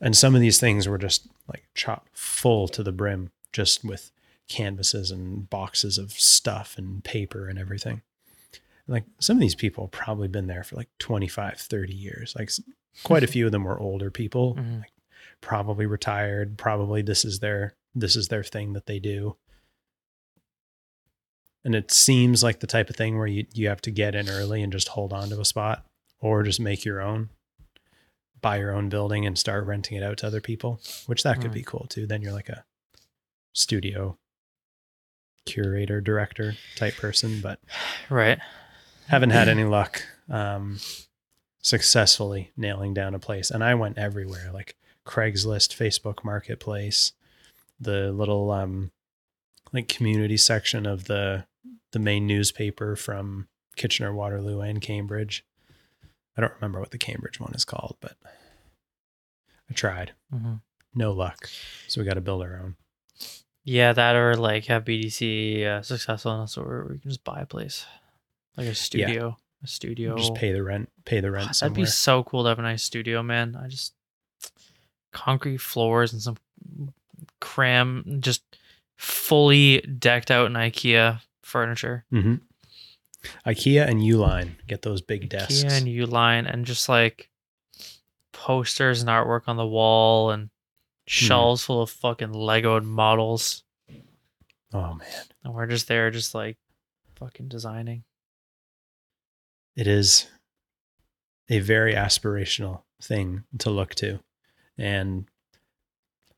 And 0.00 0.16
some 0.16 0.34
of 0.34 0.40
these 0.40 0.58
things 0.58 0.88
were 0.88 0.98
just 0.98 1.26
like 1.48 1.64
chopped 1.74 2.08
full 2.16 2.66
to 2.68 2.82
the 2.82 2.92
brim, 2.92 3.30
just 3.52 3.84
with 3.84 4.10
canvases 4.48 5.10
and 5.10 5.48
boxes 5.48 5.98
of 5.98 6.12
stuff 6.12 6.76
and 6.76 7.02
paper 7.04 7.48
and 7.48 7.58
everything. 7.58 8.02
Like 8.88 9.04
some 9.20 9.36
of 9.36 9.40
these 9.40 9.54
people 9.54 9.88
probably 9.88 10.28
been 10.28 10.46
there 10.48 10.64
for 10.64 10.76
like 10.76 10.88
25, 10.98 11.58
30 11.58 11.94
years. 11.94 12.34
Like 12.38 12.50
quite 13.04 13.22
a 13.22 13.26
few 13.34 13.46
of 13.46 13.52
them 13.52 13.64
were 13.64 13.78
older 13.78 14.10
people 14.10 14.54
Mhm. 14.56 14.80
like 14.80 14.90
probably 15.40 15.86
retired 15.86 16.56
probably 16.56 17.02
this 17.02 17.24
is 17.24 17.40
their 17.40 17.74
this 17.96 18.14
is 18.14 18.28
their 18.28 18.44
thing 18.44 18.74
that 18.74 18.86
they 18.86 18.98
do 19.00 19.36
and 21.64 21.74
it 21.74 21.90
seems 21.90 22.42
like 22.42 22.60
the 22.60 22.66
type 22.66 22.90
of 22.90 22.96
thing 22.96 23.16
where 23.18 23.26
you, 23.26 23.46
you 23.54 23.68
have 23.68 23.80
to 23.82 23.90
get 23.90 24.14
in 24.14 24.28
early 24.28 24.62
and 24.62 24.72
just 24.72 24.88
hold 24.88 25.12
on 25.12 25.28
to 25.30 25.40
a 25.40 25.44
spot 25.44 25.86
or 26.20 26.42
just 26.42 26.60
make 26.60 26.84
your 26.84 27.00
own 27.00 27.28
buy 28.40 28.56
your 28.58 28.72
own 28.74 28.88
building 28.88 29.24
and 29.24 29.38
start 29.38 29.64
renting 29.66 29.96
it 29.96 30.02
out 30.02 30.18
to 30.18 30.26
other 30.26 30.40
people 30.40 30.80
which 31.06 31.22
that 31.22 31.40
could 31.40 31.50
Mm. 31.52 31.54
be 31.54 31.62
cool 31.62 31.86
too 31.88 32.06
then 32.06 32.20
you're 32.22 32.32
like 32.32 32.48
a 32.48 32.64
studio 33.52 34.16
curator 35.46 36.00
director 36.00 36.54
type 36.76 36.96
person 36.96 37.40
but 37.40 37.58
Right. 38.10 38.38
haven't 39.08 39.30
had 39.30 39.48
any 39.48 39.64
luck 39.78 40.02
um, 40.30 40.78
successfully 41.60 42.50
nailing 42.56 42.94
down 42.94 43.14
a 43.14 43.18
place. 43.18 43.50
And 43.50 43.62
I 43.62 43.74
went 43.74 43.98
everywhere, 43.98 44.50
like 44.52 44.76
Craigslist, 45.06 45.76
Facebook 45.76 46.24
Marketplace, 46.24 47.12
the 47.80 48.12
little 48.12 48.50
um 48.50 48.90
like 49.72 49.88
community 49.88 50.36
section 50.36 50.86
of 50.86 51.04
the 51.04 51.44
the 51.92 51.98
main 51.98 52.26
newspaper 52.26 52.96
from 52.96 53.48
Kitchener, 53.76 54.12
Waterloo, 54.14 54.60
and 54.60 54.80
Cambridge. 54.80 55.44
I 56.36 56.40
don't 56.40 56.52
remember 56.54 56.80
what 56.80 56.90
the 56.90 56.98
Cambridge 56.98 57.38
one 57.40 57.52
is 57.54 57.64
called, 57.64 57.96
but 58.00 58.16
I 59.70 59.74
tried. 59.74 60.12
Mhm. 60.32 60.60
No 60.94 61.12
luck. 61.12 61.48
So 61.88 62.00
we 62.00 62.06
got 62.06 62.14
to 62.14 62.20
build 62.20 62.42
our 62.42 62.56
own. 62.56 62.76
Yeah, 63.64 63.92
that 63.92 64.16
or 64.16 64.34
like 64.36 64.66
have 64.66 64.84
BDC 64.84 65.64
uh, 65.64 65.82
successful 65.82 66.34
enough 66.34 66.50
so 66.50 66.62
where 66.62 66.84
we 66.84 66.98
can 66.98 67.10
just 67.10 67.22
buy 67.24 67.40
a 67.40 67.46
place, 67.46 67.86
like 68.56 68.66
a 68.66 68.74
studio, 68.74 69.38
a 69.62 69.66
studio. 69.66 70.16
Just 70.16 70.34
pay 70.34 70.52
the 70.52 70.62
rent. 70.62 70.90
Pay 71.04 71.20
the 71.20 71.30
rent 71.30 71.46
God, 71.48 71.54
that'd 71.54 71.74
be 71.74 71.86
so 71.86 72.24
cool 72.24 72.42
to 72.42 72.48
have 72.48 72.58
a 72.58 72.62
nice 72.62 72.82
studio, 72.82 73.22
man. 73.22 73.54
I 73.56 73.68
just 73.68 73.94
concrete 75.12 75.58
floors 75.58 76.12
and 76.12 76.20
some 76.20 76.36
cram, 77.40 78.18
just 78.20 78.42
fully 78.96 79.80
decked 79.82 80.30
out 80.30 80.46
in 80.46 80.54
IKEA 80.54 81.20
furniture. 81.52 82.04
hmm 82.10 82.36
IKEA 83.46 83.86
and 83.86 84.00
Uline 84.00 84.56
get 84.66 84.82
those 84.82 85.00
big 85.00 85.28
desks. 85.28 85.62
IKEA 85.62 85.70
and 85.78 85.86
Uline, 85.86 86.52
and 86.52 86.64
just 86.66 86.88
like 86.88 87.28
posters 88.32 89.00
and 89.00 89.08
artwork 89.08 89.42
on 89.46 89.56
the 89.56 89.66
wall 89.66 90.30
and 90.32 90.50
shelves 91.06 91.62
full 91.64 91.82
of 91.82 91.90
fucking 91.90 92.32
Legoed 92.32 92.82
models. 92.84 93.62
oh 94.72 94.94
man, 94.94 95.24
And 95.44 95.54
we're 95.54 95.66
just 95.68 95.86
there, 95.86 96.10
just 96.10 96.34
like 96.34 96.56
fucking 97.14 97.46
designing. 97.48 98.02
it 99.76 99.86
is 99.86 100.26
a 101.48 101.60
very 101.60 101.94
aspirational 101.94 102.82
thing 103.00 103.44
to 103.58 103.70
look 103.70 103.94
to, 103.96 104.18
and 104.76 105.26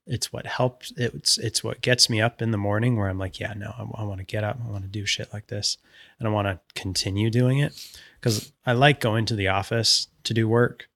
it's 0.06 0.32
what 0.32 0.46
helps. 0.46 0.92
It's 0.96 1.38
it's 1.38 1.64
what 1.64 1.80
gets 1.80 2.10
me 2.10 2.20
up 2.20 2.42
in 2.42 2.50
the 2.50 2.58
morning 2.58 2.96
where 2.96 3.08
I'm 3.08 3.18
like, 3.18 3.40
yeah, 3.40 3.54
no, 3.54 3.72
I, 3.96 4.04
want 4.04 4.18
to 4.18 4.24
get 4.24 4.44
up. 4.44 4.58
I 4.64 4.70
want 4.70 4.84
to 4.84 4.88
do 4.90 5.06
shit 5.06 5.32
like 5.32 5.46
this, 5.46 5.78
and 6.18 6.28
I 6.28 6.30
want 6.30 6.46
to 6.48 6.60
continue 6.80 7.30
doing 7.30 7.58
it 7.58 7.72
because 8.20 8.52
I 8.66 8.72
like 8.72 9.00
going 9.00 9.24
to 9.26 9.36
the 9.36 9.48
office 9.48 10.08
to 10.24 10.34
do 10.34 10.46
work, 10.48 10.88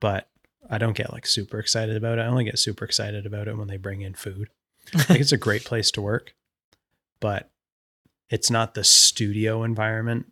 but 0.00 0.28
I 0.68 0.78
don't 0.78 0.96
get 0.96 1.12
like 1.12 1.26
super 1.26 1.58
excited 1.58 1.96
about 1.96 2.18
it. 2.18 2.22
I 2.22 2.26
only 2.26 2.44
get 2.44 2.58
super 2.58 2.84
excited 2.84 3.24
about 3.26 3.48
it 3.48 3.56
when 3.56 3.68
they 3.68 3.76
bring 3.76 4.00
in 4.02 4.14
food. 4.14 4.48
like 5.08 5.20
it's 5.20 5.32
a 5.32 5.36
great 5.36 5.64
place 5.64 5.90
to 5.92 6.02
work, 6.02 6.34
but 7.20 7.50
it's 8.30 8.50
not 8.50 8.74
the 8.74 8.84
studio 8.84 9.62
environment 9.62 10.26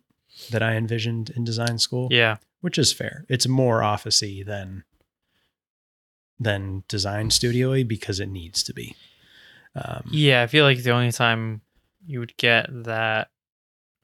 that 0.49 0.61
I 0.63 0.75
envisioned 0.75 1.29
in 1.29 1.43
design 1.43 1.77
school, 1.77 2.07
Yeah. 2.11 2.37
which 2.61 2.77
is 2.77 2.91
fair. 2.91 3.23
It's 3.29 3.47
more 3.47 3.81
officey 3.81 4.45
than 4.45 4.83
than 6.39 6.83
design 6.87 7.29
studio 7.29 7.83
because 7.83 8.19
it 8.19 8.29
needs 8.29 8.63
to 8.63 8.73
be. 8.73 8.95
Um, 9.75 10.03
Yeah, 10.11 10.43
I 10.43 10.47
feel 10.47 10.65
like 10.65 10.83
the 10.83 10.91
only 10.91 11.11
time 11.11 11.61
you 12.05 12.19
would 12.19 12.35
get 12.37 12.67
that 12.83 13.29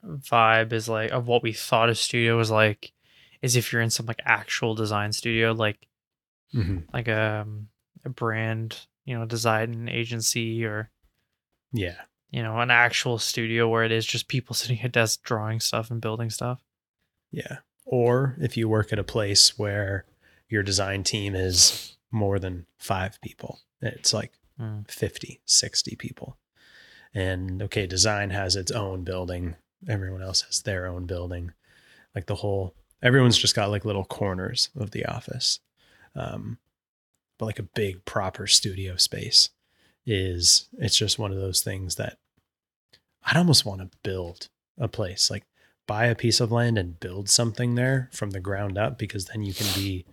vibe 0.05 0.71
is 0.73 0.87
like 0.87 1.11
of 1.11 1.27
what 1.27 1.43
we 1.43 1.51
thought 1.53 1.89
a 1.89 1.95
studio 1.95 2.37
was 2.37 2.49
like 2.49 2.93
is 3.41 3.55
if 3.55 3.71
you're 3.71 3.81
in 3.81 3.89
some 3.89 4.05
like 4.05 4.21
actual 4.25 4.75
design 4.75 5.11
studio, 5.11 5.51
like 5.51 5.87
mhm. 6.53 6.83
like 6.93 7.07
a, 7.07 7.45
a 8.05 8.09
brand, 8.09 8.85
you 9.05 9.17
know, 9.17 9.25
design 9.25 9.89
agency 9.89 10.63
or 10.65 10.89
Yeah. 11.73 12.01
you 12.31 12.43
know, 12.43 12.59
an 12.59 12.71
actual 12.71 13.17
studio 13.17 13.67
where 13.67 13.83
it 13.83 13.91
is 13.91 14.05
just 14.05 14.27
people 14.27 14.55
sitting 14.55 14.79
at 14.81 14.91
desks 14.91 15.21
drawing 15.23 15.59
stuff 15.59 15.91
and 15.91 16.01
building 16.01 16.29
stuff. 16.29 16.61
Yeah. 17.31 17.57
Or 17.85 18.35
if 18.39 18.55
you 18.55 18.69
work 18.69 18.93
at 18.93 18.99
a 18.99 19.03
place 19.03 19.57
where 19.57 20.05
your 20.47 20.63
design 20.63 21.03
team 21.03 21.35
is 21.35 21.97
more 22.11 22.39
than 22.39 22.65
five 22.77 23.19
people, 23.21 23.59
it's 23.81 24.13
like 24.13 24.33
Mm. 24.59 24.91
50, 24.91 25.39
60 25.45 25.95
people. 25.95 26.37
And 27.13 27.61
okay, 27.61 27.87
design 27.87 28.29
has 28.31 28.57
its 28.57 28.71
own 28.71 29.05
building, 29.05 29.55
everyone 29.87 30.21
else 30.21 30.41
has 30.41 30.61
their 30.63 30.85
own 30.85 31.05
building. 31.05 31.53
Like 32.13 32.25
the 32.25 32.35
whole, 32.35 32.75
everyone's 33.01 33.37
just 33.37 33.55
got 33.55 33.69
like 33.69 33.85
little 33.85 34.03
corners 34.03 34.69
of 34.75 34.91
the 34.91 35.05
office. 35.05 35.61
Um, 36.13 36.57
but 37.37 37.45
like 37.45 37.59
a 37.59 37.63
big 37.63 38.03
proper 38.03 38.47
studio 38.47 38.97
space 38.97 39.49
is, 40.05 40.67
it's 40.77 40.97
just 40.97 41.17
one 41.17 41.31
of 41.31 41.39
those 41.39 41.61
things 41.61 41.95
that 41.95 42.17
I'd 43.23 43.37
almost 43.37 43.65
want 43.65 43.79
to 43.79 43.97
build 44.03 44.49
a 44.77 44.89
place, 44.89 45.31
like 45.31 45.45
buy 45.87 46.07
a 46.07 46.15
piece 46.15 46.41
of 46.41 46.51
land 46.51 46.77
and 46.77 46.99
build 46.99 47.29
something 47.29 47.75
there 47.75 48.09
from 48.11 48.31
the 48.31 48.39
ground 48.41 48.77
up, 48.77 48.97
because 48.97 49.25
then 49.27 49.43
you 49.43 49.53
can 49.53 49.67
be 49.73 50.05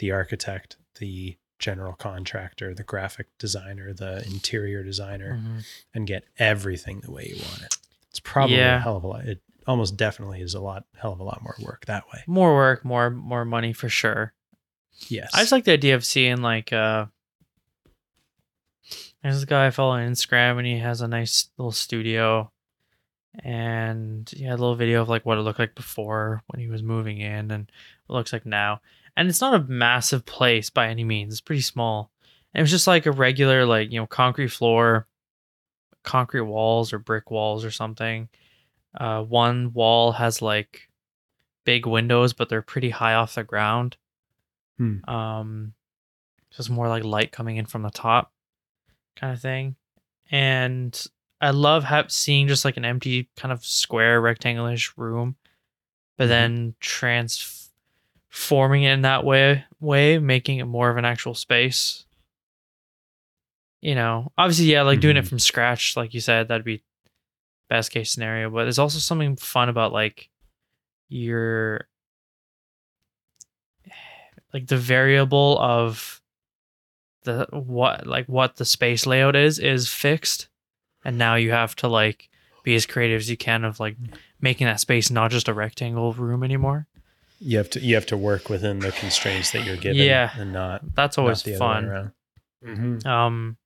the 0.00 0.10
architect, 0.10 0.76
the 0.98 1.36
general 1.58 1.94
contractor, 1.94 2.74
the 2.74 2.82
graphic 2.82 3.26
designer, 3.38 3.92
the 3.94 4.24
interior 4.26 4.82
designer, 4.82 5.38
Mhm. 5.42 5.66
and 5.94 6.06
get 6.06 6.24
everything 6.38 7.00
the 7.00 7.10
way 7.10 7.26
you 7.34 7.36
want 7.48 7.62
it. 7.62 7.76
It's 8.10 8.20
probably 8.20 8.56
Yeah. 8.56 8.76
a 8.76 8.80
hell 8.80 8.96
of 8.96 9.04
a 9.04 9.06
lot. 9.06 9.24
It 9.26 9.40
almost 9.66 9.96
definitely 9.96 10.40
is 10.42 10.54
a 10.54 10.60
lot, 10.60 10.84
hell 10.96 11.12
of 11.12 11.20
a 11.20 11.24
lot 11.24 11.42
more 11.42 11.54
work 11.60 11.86
that 11.86 12.04
way. 12.12 12.22
More 12.26 12.54
work, 12.54 12.84
more 12.84 13.10
more 13.10 13.44
money 13.44 13.72
for 13.72 13.88
sure. 13.88 14.32
Yes. 15.08 15.30
I 15.34 15.40
just 15.40 15.52
like 15.52 15.64
the 15.64 15.72
idea 15.72 15.94
of 15.94 16.04
seeing 16.04 16.40
like 16.42 16.72
uh 16.72 17.06
there's 19.22 19.36
this 19.36 19.44
guy 19.44 19.66
I 19.66 19.70
follow 19.70 19.92
on 19.92 20.08
Instagram 20.08 20.58
and 20.58 20.66
he 20.66 20.78
has 20.78 21.00
a 21.00 21.08
nice 21.08 21.48
little 21.58 21.72
studio 21.72 22.52
and 23.42 24.30
he 24.34 24.44
had 24.44 24.54
a 24.54 24.62
little 24.62 24.76
video 24.76 25.02
of 25.02 25.08
like 25.08 25.26
what 25.26 25.38
it 25.38 25.42
looked 25.42 25.58
like 25.58 25.74
before 25.74 26.42
when 26.46 26.60
he 26.60 26.68
was 26.68 26.82
moving 26.82 27.18
in 27.20 27.50
and 27.50 27.70
what 28.06 28.14
it 28.14 28.18
looks 28.18 28.32
like 28.32 28.46
now. 28.46 28.80
And 29.16 29.28
it's 29.28 29.40
not 29.40 29.54
a 29.54 29.64
massive 29.64 30.24
place 30.26 30.68
by 30.70 30.88
any 30.88 31.04
means. 31.04 31.34
It's 31.34 31.40
pretty 31.40 31.62
small. 31.62 32.10
And 32.52 32.60
it 32.60 32.62
was 32.64 32.70
just 32.70 32.86
like 32.86 33.06
a 33.06 33.12
regular 33.12 33.64
like, 33.64 33.90
you 33.90 33.98
know, 34.00 34.06
concrete 34.06 34.48
floor, 34.48 35.06
concrete 36.04 36.42
walls 36.42 36.92
or 36.92 36.98
brick 36.98 37.30
walls 37.30 37.64
or 37.64 37.70
something. 37.70 38.28
Uh 38.98 39.22
one 39.22 39.72
wall 39.72 40.12
has 40.12 40.40
like 40.42 40.88
big 41.64 41.86
windows 41.86 42.32
but 42.32 42.48
they're 42.48 42.62
pretty 42.62 42.90
high 42.90 43.14
off 43.14 43.34
the 43.34 43.44
ground. 43.44 43.96
Hmm. 44.78 44.98
Um, 45.08 45.74
so 46.50 46.60
it's 46.60 46.70
more 46.70 46.88
like 46.88 47.04
light 47.04 47.32
coming 47.32 47.56
in 47.56 47.66
from 47.66 47.82
the 47.82 47.90
top, 47.90 48.32
kind 49.16 49.32
of 49.32 49.40
thing. 49.40 49.76
And 50.30 51.06
I 51.40 51.50
love 51.50 51.84
ha- 51.84 52.04
seeing 52.08 52.48
just 52.48 52.64
like 52.64 52.76
an 52.76 52.84
empty 52.84 53.28
kind 53.36 53.52
of 53.52 53.64
square 53.64 54.20
rectangular-ish 54.20 54.92
room, 54.96 55.36
but 56.18 56.26
Mhm. 56.26 56.28
then 56.28 56.74
transforming 58.36 58.82
it 58.82 58.92
in 58.92 59.02
that 59.02 59.24
way, 59.24 59.64
way 59.80 60.18
making 60.18 60.58
it 60.58 60.64
more 60.66 60.90
of 60.90 60.96
an 60.96 61.04
actual 61.04 61.34
space. 61.34 62.04
You 63.80 63.94
know, 63.94 64.32
obviously, 64.36 64.66
yeah, 64.66 64.82
like 64.82 65.00
doing 65.00 65.16
it 65.16 65.24
Mhm. 65.24 65.28
from 65.28 65.38
scratch, 65.38 65.96
like 65.96 66.12
you 66.14 66.20
said, 66.20 66.48
that'd 66.48 66.64
be 66.64 66.82
best 67.68 67.90
case 67.90 68.10
scenario. 68.12 68.50
But 68.50 68.64
there's 68.64 68.78
also 68.78 68.98
something 68.98 69.36
fun 69.36 69.68
about 69.68 69.92
like 69.92 70.28
your 71.08 71.88
like 74.52 74.66
the 74.66 74.76
variable 74.78 75.58
of 75.60 76.20
the 77.24 77.46
what 77.52 78.06
like 78.06 78.26
what 78.26 78.56
the 78.56 78.64
space 78.64 79.06
layout 79.06 79.36
is 79.36 79.58
is 79.58 79.88
fixed 79.92 80.48
and 81.04 81.18
now 81.18 81.34
you 81.34 81.50
have 81.50 81.74
to 81.76 81.88
like 81.88 82.28
be 82.62 82.74
as 82.74 82.86
creative 82.86 83.20
as 83.20 83.28
you 83.30 83.36
can 83.36 83.64
of 83.64 83.78
like 83.80 83.96
making 84.40 84.66
that 84.66 84.80
space 84.80 85.10
not 85.10 85.30
just 85.30 85.48
a 85.48 85.52
rectangle 85.54 86.12
room 86.12 86.42
anymore 86.42 86.86
you 87.38 87.58
have 87.58 87.68
to 87.70 87.80
you 87.80 87.94
have 87.94 88.06
to 88.06 88.16
work 88.16 88.48
within 88.48 88.78
the 88.80 88.92
constraints 88.92 89.50
that 89.52 89.64
you're 89.64 89.76
given 89.76 89.96
Yeah. 90.02 90.30
and 90.38 90.52
not, 90.52 90.82
that's 90.94 91.16
not 91.16 91.22
always 91.24 91.42
the 91.42 91.54
other 91.56 91.64
way 91.64 91.74
fun 91.74 91.84
around. 91.84 92.10
Mhm. 92.64 93.06
um 93.06 93.56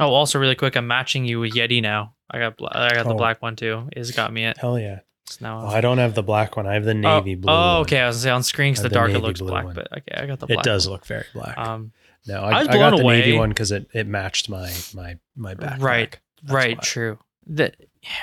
oh 0.00 0.12
also 0.12 0.38
really 0.38 0.54
quick 0.54 0.76
i'm 0.76 0.86
matching 0.86 1.24
you 1.24 1.38
with 1.40 1.52
yeti 1.54 1.80
now 1.82 2.14
i 2.30 2.38
got 2.38 2.56
bla- 2.56 2.70
i 2.74 2.94
got 2.94 3.04
the 3.04 3.12
Oh. 3.14 3.16
black 3.16 3.40
one 3.42 3.56
too 3.56 3.88
it's 3.92 4.10
got 4.10 4.32
me 4.32 4.44
it 4.46 4.56
Hell 4.58 4.78
yeah. 4.78 5.00
so 5.26 5.38
now 5.42 5.60
Oh, 5.62 5.66
I 5.68 5.80
don't 5.80 5.98
have 5.98 6.14
the 6.14 6.22
black 6.22 6.56
one. 6.56 6.66
I 6.66 6.74
have 6.74 6.84
the 6.84 6.94
navy 6.94 7.34
oh, 7.34 7.40
blue. 7.40 7.52
oh 7.52 7.78
okay 7.80 8.00
i 8.00 8.06
was 8.06 8.16
gonna 8.16 8.22
say 8.22 8.30
on 8.30 8.42
screen 8.42 8.72
because 8.72 8.82
the 8.82 8.88
the 8.88 8.94
dark 8.94 9.10
it 9.12 9.18
looks 9.20 9.40
black 9.40 9.64
one. 9.66 9.74
but 9.74 9.88
okay 9.98 10.14
i 10.16 10.26
got 10.26 10.40
the 10.40 10.46
black 10.46 10.60
It 10.60 10.64
does 10.64 10.86
one. 10.86 10.92
look 10.94 11.06
very 11.06 11.26
black. 11.34 11.56
um 11.58 11.92
no, 12.26 12.40
I 12.40 12.50
I, 12.50 12.58
was 12.60 12.68
I 12.68 12.72
got 12.74 12.90
blown 12.92 13.02
the 13.02 13.08
navy 13.08 13.30
away. 13.32 13.38
one 13.40 13.48
because 13.50 13.72
it, 13.72 13.88
it 13.92 14.06
matched 14.06 14.48
my 14.48 14.72
my 14.94 15.18
my 15.36 15.54
backpack. 15.56 15.80
Right. 15.80 16.18
That's 16.42 16.52
right 16.54 16.76
why. 16.76 16.82
true 16.82 17.18
that 17.48 17.76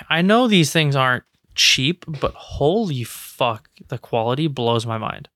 i 0.09 0.21
know 0.21 0.47
these 0.47 0.71
things 0.73 0.95
aren't 0.95 1.23
cheap 1.59 2.05
but 2.21 2.33
holy 2.35 3.03
fuck 3.03 3.69
the 3.89 3.97
quality 3.97 4.47
blows 4.47 4.85
my 4.85 4.97
mind 4.97 5.27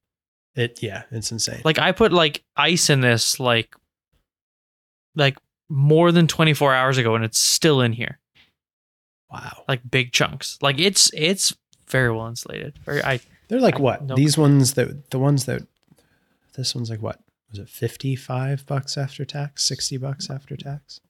It 0.56 0.82
yeah, 0.82 1.04
it's 1.12 1.32
insane. 1.34 1.62
like 1.66 1.78
i 1.80 1.92
put 1.92 2.14
like 2.14 2.44
ice 2.56 2.90
in 2.90 3.02
this 3.02 3.42
like 3.42 3.76
like 5.16 5.38
more 5.70 6.12
than 6.14 6.28
24 6.28 6.74
hours 6.74 6.98
ago 6.98 7.16
and 7.16 7.26
it's 7.26 7.40
still 7.40 7.82
in 7.82 7.92
here 7.92 8.20
wow. 9.30 9.64
like 9.68 9.82
big 9.90 10.14
chunks 10.14 10.58
like 10.62 10.80
it's 10.80 11.12
it's 11.14 11.54
very 11.88 12.10
well 12.10 12.28
insulated 12.28 12.78
very 12.86 13.04
i 13.04 13.20
They're 13.50 13.60
like 13.60 13.76
I- 13.76 13.82
what? 13.82 14.04
no- 14.04 14.16
These 14.16 14.38
ones 14.38 14.74
that 14.76 15.10
the 15.12 15.20
ones 15.20 15.44
that 15.46 15.68
this 16.56 16.74
one's 16.76 16.90
like 16.90 17.02
what? 17.02 17.20
Was 17.50 17.60
it 17.60 17.68
55 17.70 18.66
bucks 18.66 18.98
after 18.98 19.26
tax? 19.26 19.66
60 19.66 19.98
bucks 19.98 20.30
after 20.30 20.56
tax? 20.56 21.02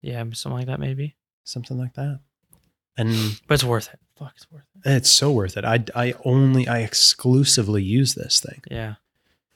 yeah 0.00 0.22
something 0.32 0.58
like 0.58 0.66
that 0.66 0.78
maybe 0.80 1.16
Something 1.44 1.76
like 1.76 1.94
that. 1.94 2.20
And 2.96 3.40
but 3.46 3.54
it's 3.54 3.64
worth 3.64 3.88
it 3.92 3.98
fuck 4.18 4.32
it's 4.36 4.50
worth 4.50 4.64
it 4.84 4.90
it's 4.96 5.10
so 5.10 5.32
worth 5.32 5.56
it. 5.56 5.64
I 5.64 5.84
I 5.94 6.14
only 6.24 6.68
I 6.68 6.80
exclusively 6.80 7.82
use 7.82 8.14
this 8.14 8.40
thing. 8.40 8.62
yeah 8.70 8.94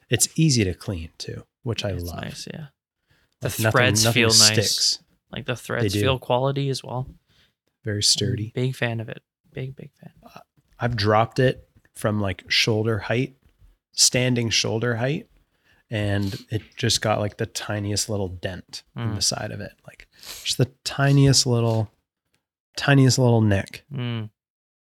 It's 0.09 0.27
easy 0.35 0.63
to 0.63 0.73
clean 0.73 1.09
too, 1.17 1.43
which 1.63 1.85
I 1.85 1.89
it's 1.91 2.03
love. 2.03 2.21
nice 2.23 2.47
yeah 2.51 2.67
the 3.41 3.49
Like, 3.63 3.71
threads 3.71 4.03
nothing 4.03 4.21
feel 4.21 4.29
nice 4.29 4.41
Sticks. 4.53 4.99
Like 5.31 5.45
the 5.45 5.55
threads 5.55 5.93
feel 5.93 6.17
quality 6.19 6.69
as 6.69 6.83
well. 6.83 7.07
Very 7.83 8.01
sturdy. 8.03 8.51
Big 8.55 8.75
fan 8.75 8.99
of 8.99 9.09
it. 9.09 9.21
Big 9.53 9.75
big 9.75 9.91
fan. 10.01 10.11
I've 10.79 10.95
dropped 10.95 11.37
it 11.39 11.67
from 11.95 12.19
like 12.21 12.43
shoulder 12.49 12.97
height, 12.99 13.35
standing 13.93 14.49
shoulder 14.49 14.95
height, 14.95 15.27
and 15.89 16.33
it 16.49 16.61
just 16.75 17.01
got 17.01 17.19
like 17.19 17.37
the 17.37 17.45
tiniest 17.45 18.09
little 18.09 18.27
dent 18.29 18.83
in 18.95 19.09
Mm. 19.11 19.15
the 19.15 19.21
side 19.21 19.51
of 19.51 19.59
it. 19.61 19.73
Like 19.85 20.07
just 20.43 20.57
the 20.57 20.71
tiniest 20.83 21.45
little 21.45 21.91
tiniest 22.77 23.19
little 23.19 23.41
nick. 23.41 23.83
Mm. 23.93 24.29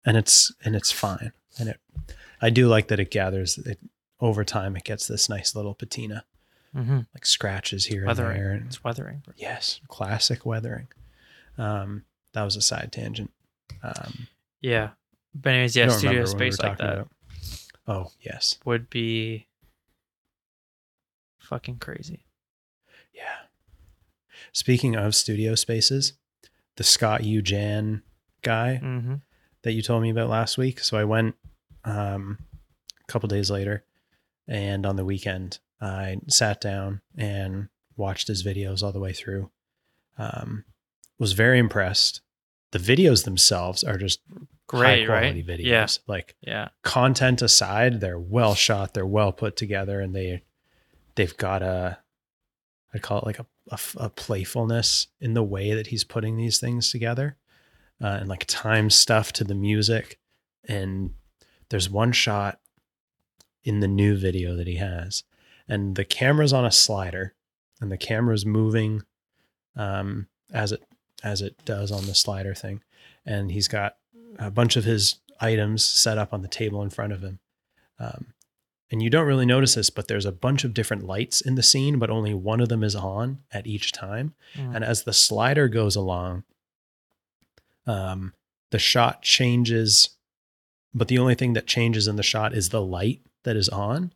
And 0.06 0.18
it's 0.18 0.52
and 0.66 0.76
it's 0.76 0.92
fine. 0.92 1.32
And 1.58 1.70
it 1.70 1.80
I 2.42 2.50
do 2.50 2.68
like 2.68 2.90
that 2.90 3.00
it 3.00 3.10
gathers 3.12 3.58
it 3.58 3.80
over 4.20 4.44
time 4.44 4.76
it 4.76 4.84
gets 4.84 5.08
this 5.08 5.30
nice 5.30 5.56
little 5.56 5.74
patina, 5.74 6.26
hmm 6.74 7.00
like 7.14 7.26
scratches 7.26 7.86
here 7.86 8.06
Weathering. 8.06 8.32
and 8.32 8.40
there. 8.40 8.52
And 8.52 8.66
It's 8.68 8.84
weathering. 8.84 9.24
yes, 9.38 9.80
classic 9.88 10.46
weathering. 10.46 10.88
Um 11.58 12.04
that 12.34 12.44
was 12.44 12.56
a 12.58 12.62
side 12.62 12.92
tangent. 12.92 13.32
Um 13.82 14.28
Yeah. 14.62 14.90
But 15.36 15.52
anyways, 15.54 15.76
yeah, 15.76 15.88
studio 15.88 16.22
what 16.24 16.30
we 16.34 16.38
space 16.52 16.60
like 16.60 16.78
that 16.80 16.94
about. 16.94 17.10
Oh, 17.88 18.12
yes. 18.22 18.60
would 18.66 18.90
be 18.90 19.48
fucking 21.40 21.78
crazy. 21.80 22.26
Yeah. 23.14 23.48
Speaking 24.52 24.96
of 24.96 25.16
studio 25.16 25.56
spaces, 25.56 26.14
the 26.78 26.84
Scott 26.84 27.24
Yu-Jan 27.24 28.02
guy 28.42 28.80
Mm-hmm. 28.84 29.16
that 29.64 29.72
you 29.74 29.82
told 29.82 30.02
me 30.04 30.10
about 30.10 30.30
last 30.30 30.58
week. 30.58 30.80
So 30.80 30.98
I 30.98 31.04
went 31.04 31.36
um, 31.86 32.38
a 33.02 33.12
couple 33.12 33.28
days 33.30 33.50
later, 33.52 33.84
and 34.48 34.86
on 34.86 34.96
the 34.96 35.06
weekend, 35.06 35.60
I 35.82 36.18
sat 36.28 36.60
down 36.62 37.02
and 37.18 37.70
watched 37.96 38.28
his 38.28 38.44
videos 38.44 38.82
all 38.84 38.92
the 38.92 39.00
way 39.00 39.14
through. 39.14 39.50
Um, 40.18 40.66
was 41.20 41.34
very 41.34 41.60
impressed. 41.60 42.22
The 42.72 42.80
videos 42.80 43.24
themselves 43.26 43.84
are 43.84 43.98
just 43.98 44.20
Great, 44.68 45.02
high 45.02 45.06
quality 45.20 45.44
right? 45.44 45.60
videos. 45.60 45.66
Yeah. 45.66 45.88
Like 46.08 46.36
Yeah. 46.42 46.70
content 46.84 47.42
aside, 47.42 48.00
they're 48.02 48.18
well 48.20 48.56
shot, 48.56 48.94
they're 48.94 49.06
well 49.06 49.32
put 49.32 49.56
together, 49.56 50.00
and 50.00 50.16
they 50.16 50.42
they've 51.16 51.36
got 51.38 51.62
a 51.62 52.00
I'd 52.94 53.02
call 53.04 53.20
it 53.20 53.26
like 53.26 53.40
a, 53.40 53.46
a 53.70 53.80
a 53.98 54.10
playfulness 54.10 55.08
in 55.20 55.34
the 55.34 55.44
way 55.44 55.74
that 55.74 55.88
he's 55.88 56.04
putting 56.04 56.38
these 56.38 56.60
things 56.60 56.92
together, 56.92 57.38
uh, 58.02 58.18
and 58.20 58.30
like 58.30 58.46
time 58.48 58.90
stuff 58.90 59.32
to 59.34 59.44
the 59.44 59.56
music. 59.56 60.20
And 60.68 61.14
there's 61.70 61.90
one 61.90 62.12
shot 62.12 62.60
in 63.64 63.80
the 63.80 63.88
new 63.88 64.16
video 64.16 64.56
that 64.56 64.68
he 64.68 64.76
has, 64.76 65.24
and 65.68 65.96
the 65.96 66.06
camera's 66.06 66.54
on 66.54 66.66
a 66.66 66.72
slider, 66.72 67.34
and 67.80 67.92
the 67.92 67.98
camera's 67.98 68.46
moving 68.46 69.04
um, 69.76 70.28
as 70.54 70.72
it 70.72 70.84
as 71.24 71.42
it 71.42 71.64
does 71.66 71.92
on 71.92 72.06
the 72.06 72.16
slider 72.16 72.54
thing, 72.54 72.82
and 73.26 73.52
he's 73.52 73.68
got 73.68 73.96
a 74.40 74.52
bunch 74.52 74.76
of 74.76 74.84
his 74.84 75.20
items 75.40 75.84
set 75.84 76.18
up 76.18 76.34
on 76.34 76.42
the 76.42 76.48
table 76.48 76.82
in 76.82 76.90
front 76.90 77.14
of 77.14 77.22
him. 77.22 77.40
Um, 78.00 78.33
and 78.94 79.02
you 79.02 79.10
don't 79.10 79.26
really 79.26 79.48
notice 79.48 79.74
this, 79.74 79.90
but 79.90 80.08
there's 80.08 80.28
a 80.28 80.32
bunch 80.32 80.64
of 80.64 80.72
different 80.76 81.04
lights 81.04 81.42
in 81.42 81.56
the 81.56 81.64
scene, 81.64 81.98
but 81.98 82.12
only 82.12 82.32
one 82.36 82.62
of 82.62 82.70
them 82.70 82.84
is 82.84 82.96
on 82.96 83.40
at 83.52 83.66
each 83.66 83.92
time. 83.92 84.36
Mm. 84.56 84.76
And 84.76 84.86
as 84.86 85.02
the 85.02 85.12
slider 85.14 85.68
goes 85.68 85.96
along, 85.96 86.44
um, 87.88 88.34
the 88.70 88.78
shot 88.78 89.24
changes, 89.24 90.10
but 90.94 91.08
the 91.08 91.18
only 91.18 91.34
thing 91.34 91.54
that 91.54 91.66
changes 91.66 92.08
in 92.08 92.18
the 92.18 92.22
shot 92.24 92.54
is 92.54 92.70
the 92.70 92.84
light 92.84 93.22
that 93.46 93.56
is 93.56 93.68
on. 93.68 94.14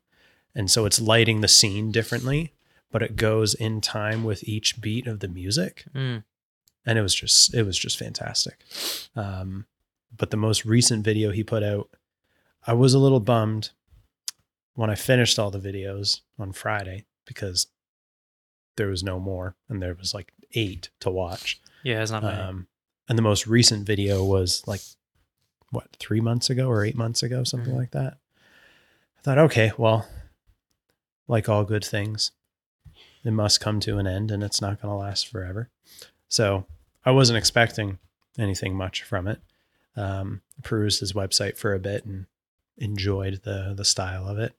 And 0.53 0.69
so 0.69 0.85
it's 0.85 1.01
lighting 1.01 1.41
the 1.41 1.47
scene 1.47 1.91
differently, 1.91 2.53
but 2.91 3.01
it 3.01 3.15
goes 3.15 3.55
in 3.55 3.81
time 3.81 4.23
with 4.23 4.47
each 4.47 4.79
beat 4.79 5.07
of 5.07 5.21
the 5.21 5.27
music 5.27 5.85
Mm. 5.95 6.23
and 6.85 6.99
it 6.99 7.01
was 7.01 7.15
just 7.15 7.51
it 7.55 7.63
was 7.63 7.79
just 7.79 7.97
fantastic. 7.97 8.63
Um, 9.15 9.65
but 10.15 10.29
the 10.29 10.37
most 10.37 10.65
recent 10.65 11.03
video 11.03 11.31
he 11.31 11.43
put 11.43 11.63
out, 11.63 11.89
I 12.67 12.73
was 12.73 12.93
a 12.93 12.99
little 12.99 13.19
bummed 13.19 13.71
when 14.77 14.91
I 14.91 14.95
finished 14.95 15.39
all 15.39 15.49
the 15.49 15.59
videos 15.59 16.21
on 16.37 16.53
Friday 16.53 17.05
because 17.25 17.65
there 18.75 18.87
was 18.89 19.03
no 19.03 19.19
more, 19.19 19.55
and 19.67 19.81
there 19.81 19.95
was 19.95 20.13
like 20.13 20.31
eight 20.53 20.89
to 20.99 21.09
watch. 21.09 21.59
Yeah, 21.83 22.01
it's 22.03 22.11
not 22.11 22.21
bad. 22.21 22.39
Um, 22.39 22.67
and 23.09 23.17
the 23.17 23.23
most 23.23 23.47
recent 23.47 23.87
video 23.87 24.23
was 24.23 24.63
like 24.67 24.81
what 25.71 25.87
three 25.99 26.21
months 26.21 26.49
ago 26.51 26.67
or 26.69 26.85
eight 26.85 26.95
months 26.95 27.23
ago, 27.23 27.43
something 27.43 27.73
Mhm. 27.73 27.77
like 27.77 27.91
that. 27.91 28.19
I 29.17 29.21
thought, 29.21 29.37
okay, 29.39 29.71
well, 29.79 30.07
like 31.27 31.49
all 31.49 31.63
good 31.65 31.83
things, 31.83 32.31
it 33.23 33.31
must 33.31 33.59
come 33.59 33.79
to 33.81 33.97
an 33.97 34.05
end, 34.05 34.29
and 34.31 34.43
it's 34.43 34.61
not 34.61 34.79
going 34.81 34.91
to 34.91 34.95
last 34.97 35.27
forever. 35.27 35.69
So 36.29 36.67
I 37.03 37.11
wasn't 37.11 37.37
expecting 37.37 37.97
anything 38.37 38.75
much 38.75 39.01
from 39.01 39.27
it. 39.27 39.41
Um, 39.95 40.41
perused 40.61 40.99
his 40.99 41.13
website 41.13 41.57
for 41.57 41.73
a 41.73 41.79
bit 41.79 42.05
and 42.05 42.27
enjoyed 42.77 43.41
the 43.43 43.73
the 43.75 43.83
style 43.83 44.27
of 44.27 44.37
it, 44.37 44.53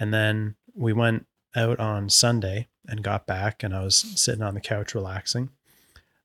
and 0.00 0.12
then 0.12 0.56
we 0.74 0.92
went 0.92 1.26
out 1.54 1.78
on 1.78 2.08
Sunday 2.08 2.68
and 2.88 3.04
got 3.04 3.26
back, 3.26 3.62
and 3.62 3.74
I 3.74 3.84
was 3.84 3.96
sitting 3.96 4.42
on 4.42 4.54
the 4.54 4.60
couch 4.60 4.94
relaxing. 4.94 5.50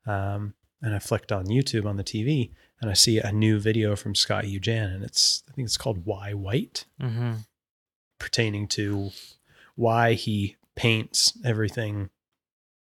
Um, 0.08 0.54
and 0.82 0.96
I 0.96 1.00
flicked 1.00 1.32
on 1.32 1.48
YouTube 1.48 1.86
on 1.86 1.98
the 1.98 2.04
TV, 2.04 2.52
and 2.82 2.90
I 2.90 2.94
see 2.94 3.20
a 3.20 3.32
new 3.32 3.60
video 3.60 3.96
from 3.96 4.16
Scott 4.16 4.48
Yu-Jan, 4.48 4.90
and 4.90 5.04
it's 5.04 5.44
I 5.50 5.54
think 5.54 5.66
it's 5.66 5.78
called 5.78 6.06
"Why 6.06 6.34
White," 6.34 6.86
mm-hmm. 7.02 7.34
pertaining 8.20 8.68
to 8.70 9.12
why 9.76 10.14
he 10.14 10.56
paints 10.76 11.34
everything 11.44 12.10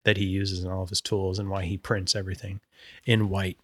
that 0.04 0.16
he 0.18 0.24
uses 0.24 0.62
and 0.62 0.72
all 0.72 0.82
of 0.82 0.90
his 0.90 1.00
tools 1.00 1.38
and 1.38 1.48
why 1.48 1.64
he 1.64 1.78
prints 1.78 2.14
everything 2.14 2.60
in 3.06 3.30
white. 3.30 3.58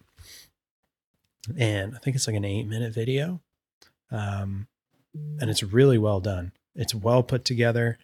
And 1.57 1.95
I 1.95 1.99
think 1.99 2.15
it's 2.15 2.27
like 2.27 2.35
an 2.35 2.45
eight 2.45 2.67
minute 2.67 2.93
video. 2.93 3.41
Um, 4.11 4.67
and 5.13 5.49
it's 5.49 5.63
really 5.63 5.97
well 5.97 6.19
done. 6.19 6.51
It's 6.75 6.95
well 6.95 7.23
put 7.23 7.45
together. 7.45 7.97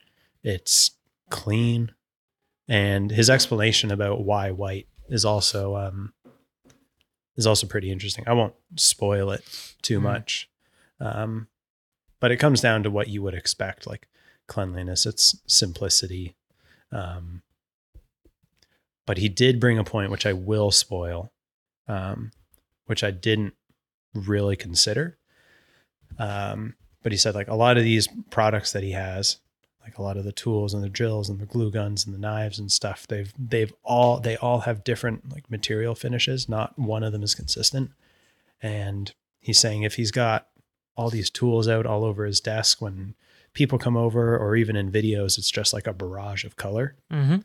It's 0.43 0.91
clean. 1.29 1.91
And 2.67 3.11
his 3.11 3.29
explanation 3.29 3.91
about 3.91 4.23
why 4.25 4.51
white 4.51 4.87
is 5.09 5.23
also 5.23 5.75
um, 5.77 6.13
is 7.37 7.47
also 7.47 7.67
pretty 7.67 7.91
interesting. 7.91 8.25
I 8.27 8.33
won't 8.33 8.55
spoil 8.75 9.31
it 9.31 9.43
too 9.81 9.99
Mhm. 9.99 10.03
much. 10.03 10.49
Um, 10.99 11.47
but 12.19 12.31
it 12.31 12.37
comes 12.37 12.61
down 12.61 12.83
to 12.83 12.89
what 12.91 13.07
you 13.09 13.21
would 13.21 13.35
expect, 13.35 13.85
like 13.87 14.07
cleanliness, 14.47 15.05
it's 15.05 15.39
simplicity. 15.47 16.35
Um, 16.91 17.43
but 19.05 19.17
he 19.19 19.29
did 19.29 19.59
bring 19.59 19.77
a 19.77 19.83
point 19.83 20.11
which 20.11 20.25
I 20.25 20.33
will 20.33 20.71
spoil, 20.71 21.31
um, 21.87 22.31
which 22.85 23.03
I 23.03 23.11
didn't 23.11 23.53
really 24.13 24.55
consider. 24.55 25.17
Um, 26.17 26.75
but 27.07 27.13
he 27.13 27.17
said 27.17 27.35
like 27.35 27.47
a 27.47 27.55
lot 27.55 27.77
of 27.77 27.85
these 27.85 28.09
products 28.31 28.73
that 28.73 28.83
he 28.83 28.91
has, 28.91 29.37
like 29.81 29.97
a 29.97 30.01
lot 30.01 30.17
of 30.17 30.25
the 30.25 30.33
tools 30.33 30.73
and 30.73 30.83
the 30.83 30.89
drills 30.89 31.29
and 31.29 31.39
the 31.39 31.45
glue 31.45 31.71
guns 31.71 32.05
and 32.05 32.13
the 32.13 32.19
knives 32.19 32.59
and 32.59 32.69
stuff, 32.69 33.07
they've 33.07 33.33
they've 33.39 33.73
all 33.81 34.19
they 34.19 34.35
all 34.35 34.59
have 34.59 34.83
different 34.83 35.31
like 35.31 35.49
material 35.49 35.95
finishes. 35.95 36.49
Not 36.49 36.77
one 36.77 37.03
of 37.03 37.13
them 37.13 37.23
is 37.23 37.33
consistent. 37.33 37.91
And 38.61 39.13
he's 39.39 39.57
saying 39.57 39.83
if 39.83 39.95
he's 39.95 40.11
got 40.11 40.49
all 40.97 41.09
these 41.09 41.29
tools 41.29 41.69
out 41.69 41.85
all 41.85 42.03
over 42.03 42.25
his 42.25 42.41
desk 42.41 42.81
when 42.81 43.15
people 43.53 43.79
come 43.79 43.95
over 43.95 44.37
or 44.37 44.57
even 44.57 44.75
in 44.75 44.91
videos, 44.91 45.37
it's 45.37 45.49
just 45.49 45.71
like 45.71 45.87
a 45.87 45.93
barrage 45.93 46.43
of 46.43 46.57
color. 46.57 46.97
Mm-hmm. 47.09 47.37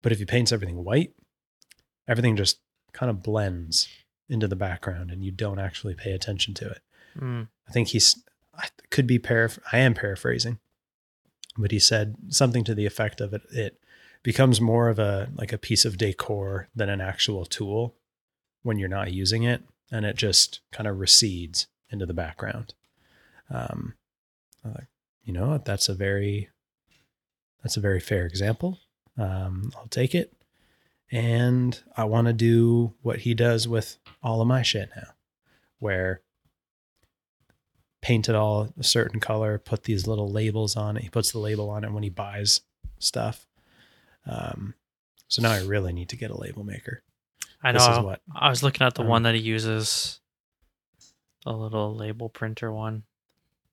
But 0.00 0.12
if 0.12 0.20
he 0.20 0.26
paints 0.26 0.52
everything 0.52 0.84
white, 0.84 1.12
everything 2.06 2.36
just 2.36 2.60
kind 2.92 3.10
of 3.10 3.20
blends 3.20 3.88
into 4.28 4.46
the 4.46 4.54
background 4.54 5.10
and 5.10 5.24
you 5.24 5.32
don't 5.32 5.58
actually 5.58 5.96
pay 5.96 6.12
attention 6.12 6.54
to 6.54 6.68
it. 6.68 6.82
Mm. 7.18 7.48
I 7.68 7.72
think 7.72 7.88
he's, 7.88 8.14
I 8.58 8.68
could 8.90 9.06
be 9.06 9.18
paraphr- 9.18 9.60
I 9.72 9.78
am 9.78 9.94
paraphrasing, 9.94 10.58
but 11.56 11.70
he 11.70 11.78
said 11.78 12.16
something 12.28 12.64
to 12.64 12.74
the 12.74 12.86
effect 12.86 13.20
of 13.20 13.32
it. 13.32 13.42
It 13.50 13.80
becomes 14.22 14.60
more 14.60 14.88
of 14.88 14.98
a, 14.98 15.30
like 15.36 15.52
a 15.52 15.58
piece 15.58 15.84
of 15.84 15.96
decor 15.96 16.68
than 16.74 16.88
an 16.88 17.00
actual 17.00 17.44
tool 17.44 17.94
when 18.62 18.78
you're 18.78 18.88
not 18.88 19.12
using 19.12 19.44
it. 19.44 19.62
And 19.90 20.04
it 20.04 20.16
just 20.16 20.60
kind 20.72 20.86
of 20.86 20.98
recedes 20.98 21.66
into 21.90 22.04
the 22.04 22.12
background. 22.12 22.74
Um, 23.48 23.94
I'm 24.64 24.86
you 25.24 25.32
know? 25.32 25.58
That's 25.64 25.88
a 25.88 25.94
very, 25.94 26.48
that's 27.62 27.76
a 27.76 27.80
very 27.80 28.00
fair 28.00 28.26
example. 28.26 28.80
Um, 29.16 29.72
I'll 29.76 29.88
take 29.88 30.14
it. 30.14 30.32
And 31.10 31.80
I 31.96 32.04
want 32.04 32.26
to 32.26 32.32
do 32.32 32.92
what 33.02 33.20
he 33.20 33.34
does 33.34 33.66
with 33.66 33.96
all 34.22 34.42
of 34.42 34.48
my 34.48 34.62
shit 34.62 34.90
now, 34.94 35.08
where 35.78 36.20
paint 38.00 38.28
it 38.28 38.34
all 38.34 38.68
a 38.78 38.82
certain 38.84 39.20
color, 39.20 39.58
put 39.58 39.84
these 39.84 40.06
little 40.06 40.30
labels 40.30 40.76
on 40.76 40.96
it. 40.96 41.02
He 41.02 41.08
puts 41.08 41.32
the 41.32 41.38
label 41.38 41.68
on 41.70 41.84
it 41.84 41.92
when 41.92 42.02
he 42.02 42.10
buys 42.10 42.60
stuff. 42.98 43.46
Um, 44.26 44.74
so 45.28 45.42
now 45.42 45.50
I 45.52 45.62
really 45.64 45.92
need 45.92 46.08
to 46.10 46.16
get 46.16 46.30
a 46.30 46.36
label 46.38 46.64
maker. 46.64 47.02
I 47.62 47.72
This 47.72 47.82
is 47.82 47.88
know. 47.88 48.02
what 48.02 48.20
I 48.34 48.48
was 48.50 48.62
looking 48.62 48.86
at 48.86 48.94
the 48.94 49.02
um, 49.02 49.08
one 49.08 49.22
that 49.24 49.34
he 49.34 49.40
uses, 49.40 50.20
a 51.44 51.52
little 51.52 51.94
label 51.94 52.28
printer 52.28 52.72
one. 52.72 53.02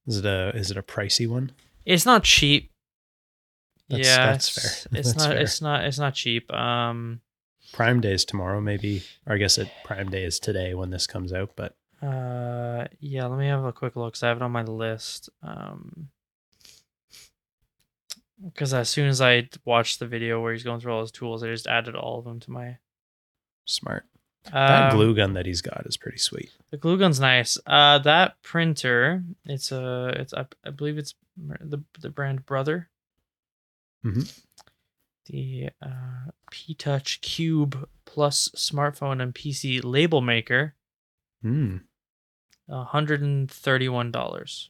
is 0.07 0.17
it 0.17 0.25
a 0.25 0.49
is 0.55 0.71
it 0.71 0.77
a 0.77 0.81
pricey 0.83 1.27
one? 1.27 1.51
It's 1.85 2.05
not 2.05 2.23
cheap. 2.23 2.71
That's- 3.89 4.07
yeah, 4.07 4.25
that's 4.31 4.49
fair. 4.49 4.71
It's 4.99 5.09
That's 5.13 5.17
not. 5.17 5.29
fair. 5.29 5.37
It's 5.41 5.61
not. 5.61 5.83
It's 5.85 5.99
not 5.99 6.13
cheap. 6.15 6.51
Um, 6.51 7.21
Prime 7.73 8.01
Day 8.01 8.13
is 8.13 8.25
tomorrow, 8.25 8.59
maybe. 8.59 9.03
Or 9.27 9.35
I 9.35 9.37
guess 9.37 9.57
it 9.59 9.69
Prime 9.83 10.09
Day 10.09 10.23
is 10.23 10.39
today 10.39 10.73
when 10.73 10.89
this 10.89 11.05
comes 11.05 11.31
out. 11.31 11.51
But 11.55 11.75
Uh, 12.05 12.87
yeah. 12.99 13.25
Let 13.25 13.39
me 13.39 13.47
have 13.47 13.63
a 13.63 13.73
quick 13.73 13.95
look. 13.95 14.13
Cause 14.13 14.23
I 14.23 14.27
have 14.27 14.37
it 14.37 14.43
on 14.43 14.51
my 14.51 14.63
list. 14.63 15.29
Um, 15.41 16.09
because 18.43 18.73
as 18.73 18.89
soon 18.89 19.07
as 19.07 19.21
I 19.21 19.49
watched 19.63 19.99
the 19.99 20.07
video 20.07 20.41
where 20.41 20.53
he's 20.53 20.63
going 20.63 20.79
through 20.81 20.93
all 20.93 21.01
his 21.01 21.11
tools, 21.11 21.41
I 21.43 21.47
just 21.47 21.67
added 21.67 21.95
all 21.95 22.19
of 22.19 22.25
them 22.25 22.39
to 22.41 22.51
my. 22.51 22.77
smart. 23.65 24.05
That 24.51 24.91
Um, 24.91 24.97
glue 24.97 25.15
gun 25.15 25.33
that 25.33 25.47
he's 25.47 25.61
got 25.61 25.85
is 25.87 25.97
pretty 25.97 26.19
sweet. 26.19 26.51
The 26.69 26.77
glue 26.77 26.99
gun's 26.99 27.19
nice. 27.19 27.57
Uh, 27.65 27.97
that 27.99 28.39
printer, 28.43 29.23
it's 29.45 29.71
a, 29.71 30.13
it's 30.19 30.33
I, 30.35 30.45
I 30.63 30.69
believe 30.69 30.99
it's 30.99 31.15
the 31.35 31.81
the 31.99 32.09
brand 32.11 32.45
Brother. 32.45 32.89
Mhm. 34.05 34.39
The 35.25 35.69
uh, 35.81 36.29
P 36.51 36.75
Touch 36.75 37.21
Cube 37.21 37.89
Plus 38.05 38.49
smartphone 38.55 39.19
and 39.23 39.33
PC 39.33 39.81
label 39.83 40.21
maker, 40.21 40.75
Mm. 41.43 41.81
Hundred 42.69 43.21
and 43.21 43.49
thirty 43.49 43.89
one 43.89 44.11
dollars. 44.11 44.69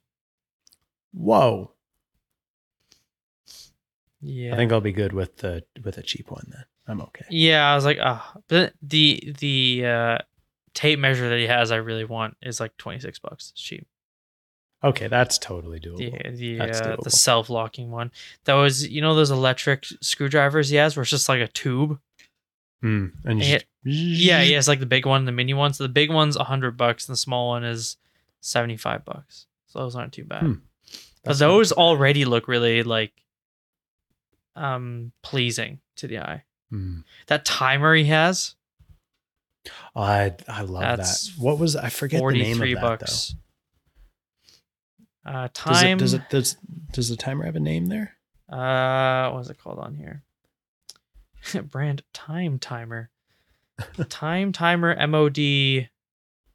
Whoa. 1.13 1.71
Yeah, 4.21 4.53
I 4.53 4.58
think 4.58 4.71
I'll 4.71 4.81
be 4.81 4.91
good 4.91 5.13
with 5.13 5.38
the 5.38 5.63
with 5.84 5.97
a 5.97 6.03
cheap 6.03 6.31
one 6.31 6.47
then. 6.51 6.65
I'm 6.88 7.01
okay. 7.01 7.25
Yeah, 7.29 7.71
I 7.71 7.75
was 7.75 7.86
like, 7.86 7.99
ah, 8.01 8.34
but 8.47 8.73
the 8.81 9.34
the 9.39 9.86
uh, 9.86 10.17
tape 10.73 10.99
measure 10.99 11.29
that 11.29 11.38
he 11.38 11.47
has, 11.47 11.71
I 11.71 11.77
really 11.77 12.05
want 12.05 12.38
is 12.41 12.60
like 12.60 12.75
twenty 12.77 12.99
six 12.99 13.19
bucks. 13.19 13.51
It's 13.51 13.62
cheap. 13.62 13.88
Okay, 14.84 15.08
that's 15.08 15.38
totally 15.39 15.79
doable. 15.79 16.38
The 16.38 16.58
the 16.58 16.62
uh, 16.62 16.95
the 17.03 17.10
self 17.10 17.49
locking 17.49 17.91
one. 17.91 18.12
That 18.43 18.53
was 18.53 18.88
you 18.88 19.01
know 19.01 19.15
those 19.15 19.31
electric 19.31 19.86
screwdrivers 20.01 20.69
he 20.69 20.75
has, 20.75 20.95
where 20.95 21.01
it's 21.01 21.12
just 21.12 21.29
like 21.29 21.41
a 21.41 21.47
tube. 21.47 21.99
Mm. 22.83 23.11
And 23.25 23.39
Yeah, 23.41 23.57
just- 23.57 23.65
Yeah, 23.83 24.41
he 24.41 24.53
has 24.53 24.67
like 24.67 24.79
the 24.79 24.85
big 24.85 25.05
one, 25.05 25.25
the 25.25 25.31
mini 25.31 25.53
one. 25.53 25.73
So 25.73 25.83
the 25.83 25.89
big 25.89 26.11
one's 26.11 26.35
a 26.35 26.43
hundred 26.43 26.75
bucks, 26.77 27.07
and 27.07 27.13
the 27.13 27.17
small 27.17 27.49
one 27.49 27.63
is 27.63 27.97
seventy 28.41 28.77
five 28.77 29.05
bucks. 29.05 29.47
So 29.67 29.79
those 29.79 29.95
aren't 29.95 30.13
too 30.13 30.23
bad. 30.25 30.43
Hmm. 30.43 30.53
But 31.23 31.39
those 31.39 31.71
already 31.71 32.25
look 32.25 32.47
really 32.47 32.83
like 32.83 33.13
um 34.55 35.11
pleasing 35.21 35.79
to 35.97 36.07
the 36.07 36.19
eye. 36.19 36.43
Mm. 36.71 37.03
That 37.27 37.45
timer 37.45 37.93
he 37.95 38.05
has, 38.05 38.55
Oh, 39.95 40.01
I 40.01 40.35
I 40.47 40.61
love 40.61 40.81
That's 40.81 41.29
that. 41.35 41.41
What 41.41 41.57
was 41.59 41.75
I 41.75 41.89
forget 41.89 42.21
the 42.21 42.31
name 42.33 42.61
of 42.61 42.69
that 42.69 42.81
bucks. 42.81 43.35
Uh, 45.25 45.31
though? 45.31 45.71
Does 45.71 45.81
time. 45.81 45.97
it, 45.97 45.99
does 45.99 46.13
it 46.13 46.21
does 46.29 46.57
does 46.91 47.09
the 47.09 47.15
timer 47.15 47.45
have 47.45 47.55
a 47.55 47.59
name 47.59 47.88
there? 47.88 48.15
Uh, 48.49 49.31
what 49.31 49.39
is 49.41 49.49
it 49.49 49.57
called 49.57 49.79
on 49.79 49.95
here? 49.95 50.23
Brand 51.71 52.03
time 52.13 52.60
timer. 52.60 53.10
time 54.10 54.51
timer 54.51 54.95
MOD 55.08 55.89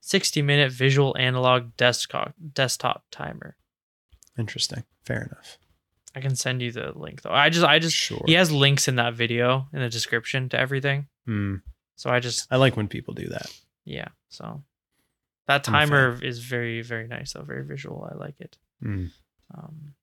60 0.00 0.42
minute 0.42 0.72
visual 0.72 1.16
analog 1.18 1.76
desktop 1.76 2.34
desktop 2.54 3.04
timer. 3.10 3.56
Interesting. 4.38 4.84
Fair 5.04 5.22
enough. 5.30 5.58
I 6.14 6.20
can 6.20 6.34
send 6.34 6.60
you 6.62 6.72
the 6.72 6.92
link 6.96 7.22
though. 7.22 7.30
I 7.30 7.50
just 7.50 7.64
I 7.64 7.78
just 7.78 7.94
Sure. 7.96 8.22
he 8.26 8.32
has 8.34 8.50
links 8.50 8.88
in 8.88 8.96
that 8.96 9.14
video 9.14 9.68
in 9.72 9.80
the 9.80 9.88
description 9.88 10.48
to 10.48 10.58
everything. 10.58 11.06
Mm. 11.28 11.62
So 11.96 12.10
I 12.10 12.18
just 12.20 12.46
I 12.50 12.56
like 12.56 12.76
when 12.76 12.88
people 12.88 13.14
do 13.14 13.28
that. 13.28 13.46
yeah, 13.84 14.08
so 14.30 14.62
that 15.46 15.68
I'm 15.68 15.74
a 15.74 15.78
fan. 15.78 15.88
timer 15.88 16.18
is 16.24 16.38
very 16.40 16.80
very 16.82 17.06
nice 17.06 17.34
though, 17.34 17.42
very 17.42 17.64
visual. 17.64 18.08
I 18.10 18.16
like 18.16 18.40
it. 18.40 18.56
Mm. 18.82 19.10
Um 19.54 19.94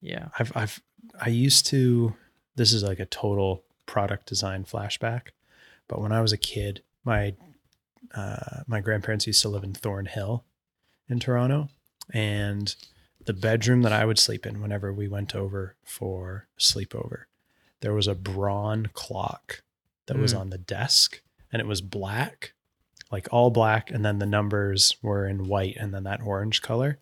yeah. 0.00 0.28
I've 0.38 0.52
I've 0.56 0.80
I 1.20 1.28
used 1.30 1.66
to 1.66 2.14
this 2.56 2.72
is 2.72 2.82
like 2.82 2.98
a 3.00 3.06
total 3.06 3.62
product 3.86 4.26
design 4.26 4.64
flashback, 4.64 5.28
but 5.88 6.00
when 6.00 6.12
I 6.12 6.20
was 6.20 6.32
a 6.32 6.36
kid, 6.38 6.82
my 7.04 7.34
uh, 8.14 8.62
my 8.66 8.80
grandparents 8.80 9.26
used 9.26 9.42
to 9.42 9.48
live 9.48 9.62
in 9.64 9.72
Thornhill 9.74 10.44
in 11.08 11.20
Toronto, 11.20 11.68
and 12.12 12.74
the 13.24 13.32
bedroom 13.32 13.82
that 13.82 13.92
I 13.92 14.04
would 14.04 14.18
sleep 14.18 14.46
in 14.46 14.60
whenever 14.60 14.92
we 14.92 15.06
went 15.08 15.34
over 15.34 15.76
for 15.84 16.46
sleepover, 16.58 17.24
there 17.80 17.94
was 17.94 18.06
a 18.08 18.14
Braun 18.14 18.88
clock 18.94 19.62
that 20.06 20.18
was 20.18 20.32
Mm. 20.34 20.40
on 20.40 20.50
the 20.50 20.58
desk, 20.58 21.20
and 21.52 21.60
it 21.60 21.66
was 21.66 21.80
black, 21.80 22.52
like 23.12 23.28
all 23.30 23.50
black, 23.50 23.90
and 23.90 24.04
then 24.04 24.18
the 24.18 24.26
numbers 24.26 24.96
were 25.02 25.26
in 25.26 25.46
white, 25.46 25.76
and 25.76 25.92
then 25.94 26.04
that 26.04 26.22
orange 26.22 26.62
color. 26.62 26.98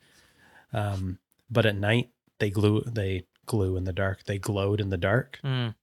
Um, 0.73 1.19
but 1.51 1.65
at 1.65 1.77
night 1.77 2.11
they 2.39 2.51
glue 2.51 2.83
they 2.83 3.25
glue 3.49 3.77
in 3.77 3.85
the 3.85 3.93
dark. 3.93 4.25
They 4.25 4.39
glowed 4.39 4.81
in 4.81 4.91
the 4.91 4.97
dark. 4.97 5.41
Mm. 5.43 5.75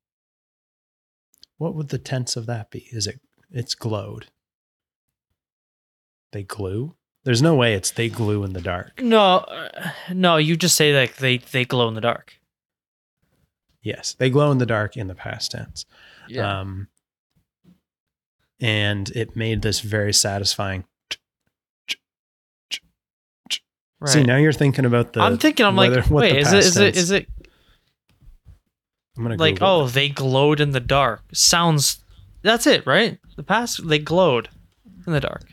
What 1.58 1.76
would 1.76 1.90
the 1.90 1.98
tense 1.98 2.38
of 2.38 2.46
that 2.46 2.72
be? 2.72 2.88
Is 2.92 3.08
it 3.08 3.20
it's 3.52 3.76
glowed? 3.76 4.28
They 6.32 6.44
glue? 6.44 6.96
There's 7.24 7.42
no 7.42 7.56
way 7.56 7.74
it's 7.74 7.92
they 7.92 8.08
glue 8.10 8.44
in 8.44 8.54
the 8.54 8.62
dark. 8.62 9.02
No, 9.02 9.38
uh, 9.38 9.92
no, 10.14 10.38
you 10.38 10.56
just 10.56 10.76
say 10.76 10.98
like 10.98 11.18
they 11.18 11.40
they 11.40 11.66
glow 11.66 11.88
in 11.88 11.96
the 11.96 12.02
dark. 12.02 12.34
Yes, 13.82 14.16
they 14.18 14.30
glow 14.30 14.52
in 14.52 14.58
the 14.58 14.66
dark 14.66 14.96
in 14.98 15.08
the 15.08 15.16
past 15.16 15.52
tense. 15.52 15.86
Um, 16.60 16.88
and 18.60 19.10
it 19.10 19.36
made 19.36 19.62
this 19.62 19.80
very 19.80 20.14
satisfying. 20.14 20.86
right. 24.00 24.10
See, 24.10 24.24
now 24.24 24.38
you're 24.38 24.54
thinking 24.54 24.86
about 24.86 25.14
the. 25.14 25.22
I'm 25.22 25.38
thinking. 25.38 25.66
I'm 25.66 25.76
whether- 25.76 26.02
like, 26.02 26.10
wait, 26.12 26.38
is 26.38 26.52
it 26.54 26.66
is 26.66 26.78
it 26.78 26.98
is 26.98 27.12
it 27.12 27.28
I'm 29.18 29.24
gonna 29.24 29.36
like 29.38 29.56
Google 29.56 29.68
oh 29.68 29.86
it. 29.86 29.94
they 29.94 30.10
glowed 30.10 30.60
in 30.60 30.72
the 30.72 30.80
dark? 30.80 31.24
Sounds. 31.34 32.00
That's 32.42 32.68
it, 32.68 32.86
right? 32.86 33.18
The 33.38 33.44
past 33.44 33.88
they 33.88 34.00
glowed 34.00 34.50
in 35.08 35.14
the 35.14 35.20
dark. 35.20 35.44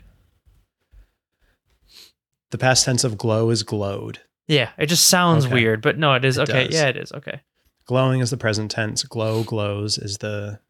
the 2.50 2.58
past 2.58 2.84
tense 2.84 3.04
of 3.04 3.16
glow 3.16 3.50
is 3.50 3.62
glowed. 3.62 4.20
Yeah, 4.46 4.70
it 4.76 4.86
just 4.86 5.06
sounds 5.06 5.46
Okay. 5.46 5.54
weird, 5.54 5.80
but 5.80 5.96
no, 5.98 6.14
it 6.14 6.24
is 6.24 6.36
It 6.38 6.50
okay. 6.50 6.64
does. 6.66 6.74
Yeah, 6.74 6.88
it 6.88 6.96
is 6.96 7.12
okay. 7.12 7.40
Glowing 7.86 8.20
is 8.20 8.30
the 8.30 8.36
present 8.36 8.70
tense. 8.70 9.02
Glow 9.04 9.42
glows 9.42 9.96
is 9.98 10.18
the. 10.18 10.60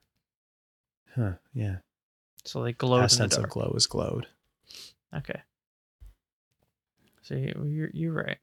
Huh. 1.17 1.33
Yeah. 1.53 1.77
So 2.45 2.63
they 2.63 2.73
glowed 2.73 3.01
past 3.03 3.15
in 3.21 3.23
the 3.25 3.29
tense 3.35 3.43
of 3.45 3.51
glow 3.51 3.73
is 3.77 3.87
glowed. 3.87 4.27
Okay. 5.15 5.41
So 7.23 7.35
you- 7.35 7.65
you're 7.69 7.91
you're 7.93 8.13
right. 8.13 8.39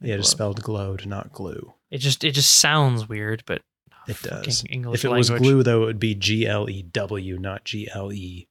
They 0.00 0.08
Yeah, 0.08 0.16
glowed. 0.16 0.26
spelled 0.26 0.62
glowed, 0.62 1.06
not 1.06 1.32
glue. 1.32 1.74
It 1.90 1.98
just 1.98 2.24
it 2.24 2.32
just 2.32 2.54
sounds 2.58 3.08
weird, 3.08 3.42
but 3.46 3.62
It 4.08 4.20
does. 4.22 4.64
English 4.68 5.00
if 5.00 5.04
it 5.04 5.08
was 5.14 5.30
language. 5.30 5.48
glue, 5.48 5.62
though, 5.62 5.82
it 5.82 5.86
would 5.86 6.00
be 6.00 6.14
G 6.14 6.46
L 6.46 6.68
E 6.68 6.82
W, 6.82 7.38
not 7.38 7.64
G 7.64 7.88
L 7.92 8.12
E 8.12 8.48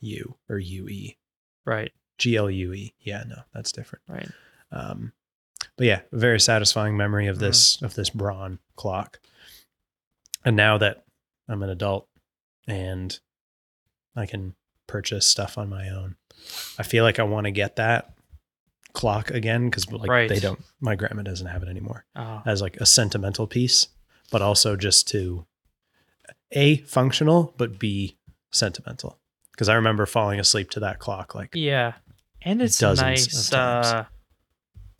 U 0.00 0.36
or 0.48 0.58
U 0.58 0.88
E. 0.88 1.16
right, 1.64 1.92
G 2.18 2.36
L 2.36 2.50
U 2.50 2.72
E. 2.72 2.94
Yeah, 3.00 3.24
no, 3.26 3.42
that's 3.54 3.72
different. 3.72 4.02
right. 4.08 4.28
Um, 4.70 5.12
but 5.76 5.86
yeah, 5.86 6.00
very 6.12 6.40
satisfying 6.40 6.96
memory 6.96 7.26
of 7.28 7.36
Mhm. 7.36 7.40
this 7.40 7.82
of 7.82 7.94
this 7.94 8.10
Braun 8.10 8.58
clock. 8.76 9.20
And 10.44 10.56
now 10.56 10.78
that 10.78 11.04
I'm 11.48 11.62
an 11.62 11.70
adult 11.70 12.08
and 12.66 13.18
I 14.16 14.26
can 14.26 14.54
purchase 14.86 15.26
stuff 15.28 15.56
on 15.56 15.68
my 15.68 15.88
own, 15.88 16.16
I 16.78 16.82
feel 16.82 17.04
like 17.04 17.18
I 17.18 17.22
want 17.22 17.44
to 17.44 17.50
get 17.52 17.76
that 17.76 18.12
clock 18.92 19.30
again 19.30 19.70
because 19.70 19.90
like 19.90 20.10
Right. 20.10 20.28
they 20.28 20.40
don't. 20.40 20.60
My 20.80 20.96
grandma 20.96 21.22
doesn't 21.22 21.46
have 21.46 21.62
it 21.62 21.68
anymore 21.68 22.04
Oh, 22.16 22.42
as 22.44 22.60
like 22.60 22.76
a 22.78 22.86
sentimental 22.86 23.46
piece, 23.46 23.86
but 24.32 24.42
also 24.42 24.74
just 24.74 25.06
to 25.08 25.46
a 26.50 26.78
functional, 26.78 27.54
but 27.56 27.78
b 27.78 28.16
sentimental. 28.50 29.20
Because 29.52 29.68
I 29.68 29.74
remember 29.74 30.06
falling 30.06 30.40
asleep 30.40 30.70
to 30.70 30.80
that 30.80 30.98
clock 30.98 31.34
like 31.36 31.50
yeah, 31.54 31.92
and 32.40 32.60
it's 32.60 32.82
nice. 32.82 33.52
Uh, 33.52 34.06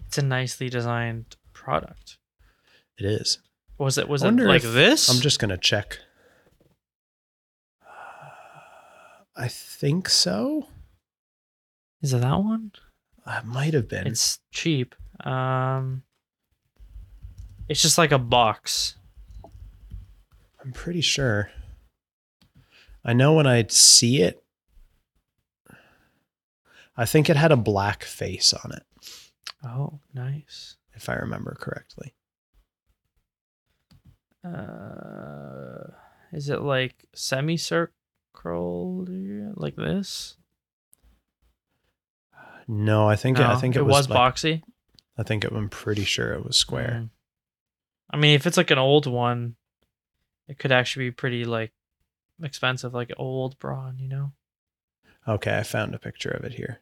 it's 0.07 0.19
a 0.19 0.23
nicely 0.23 0.69
designed 0.69 1.37
product. 1.53 2.19
it 2.99 3.07
is. 3.07 3.39
Was 3.79 3.99
it 3.99 4.09
was 4.09 4.23
it 4.23 4.31
like 4.35 4.63
this? 4.63 5.09
I'm 5.09 5.21
just 5.21 5.41
gonna 5.41 5.59
check. 5.59 5.99
I 9.35 9.49
think 9.49 10.09
so. 10.11 10.69
Is 12.03 12.13
it 12.13 12.21
that 12.21 12.39
one? 12.39 12.73
It 13.27 13.45
might 13.47 13.73
have 13.73 13.89
been. 13.89 14.07
It's 14.07 14.41
cheap. 14.53 14.95
Um, 15.25 16.03
it's 17.69 17.81
just 17.81 17.97
like 17.97 18.13
a 18.13 18.19
box. 18.19 18.97
I'm 20.65 20.73
pretty 20.73 21.01
sure. 21.01 21.51
I 23.05 23.13
know 23.13 23.33
when 23.35 23.47
I 23.47 23.65
see 23.69 24.23
it. 24.23 24.43
I 26.97 27.05
think 27.05 27.29
it 27.31 27.37
had 27.37 27.51
a 27.51 27.57
black 27.57 28.05
face 28.05 28.53
on 28.53 28.71
it, 28.73 28.83
Oh, 29.65 30.01
nice. 30.13 30.77
if 30.95 31.09
I 31.09 31.15
remember 31.15 31.57
correctly. 31.59 32.15
Uh, 34.45 35.93
is 36.33 36.49
it 36.51 36.61
like 36.61 37.07
semicircle 37.15 39.07
like 39.55 39.77
this? 39.77 40.37
No, 42.69 43.09
I 43.09 43.17
think 43.17 43.39
I 43.41 43.59
think 43.59 43.75
it, 43.77 43.81
it, 43.81 43.83
was, 43.83 44.09
was, 44.09 44.11
like- 44.11 44.19
boxy. 44.35 44.63
I 45.17 45.23
think 45.23 45.45
it, 45.45 45.53
I'm 45.53 45.69
pretty 45.69 46.05
sure 46.05 46.33
it 46.33 46.45
was 46.45 46.57
square. 46.57 47.05
Mm. 47.05 47.11
I 48.11 48.17
mean, 48.17 48.35
if 48.35 48.47
it's 48.47 48.57
like 48.57 48.71
an 48.71 48.79
old 48.79 49.07
one, 49.07 49.57
it 50.53 50.59
could 50.59 50.71
actually 50.71 51.07
be 51.07 51.13
pretty 51.13 51.45
like 51.47 51.73
expensive, 52.43 52.93
like 52.93 53.11
old 53.17 53.59
Braun, 53.59 53.97
you 53.99 54.07
know. 54.09 54.33
Okay, 55.27 55.57
I 55.57 55.63
found 55.63 55.95
a 55.95 55.99
picture 55.99 56.29
of 56.31 56.45
it 56.45 56.53
here. 56.55 56.81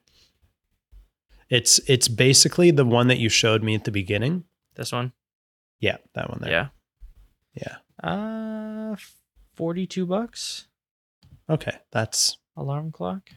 It's 1.49 1.79
it's 1.87 2.09
basically 2.09 2.73
the 2.73 2.85
one 2.85 3.07
that 3.07 3.19
you 3.19 3.29
showed 3.29 3.63
me 3.63 3.77
at 3.77 3.85
the 3.85 3.93
beginning. 3.93 4.45
This 4.75 4.91
one, 4.93 5.13
Yeah, 5.79 5.99
that 6.15 6.29
one 6.31 6.41
there. 6.43 6.73
yeah, 7.55 7.77
Yeah. 8.03 8.09
uh, 8.93 8.97
forty-two 9.55 10.07
bucks. 10.07 10.67
Okay, 11.49 11.77
that's 11.93 12.39
Alarm 12.57 12.91
clock. 12.91 13.31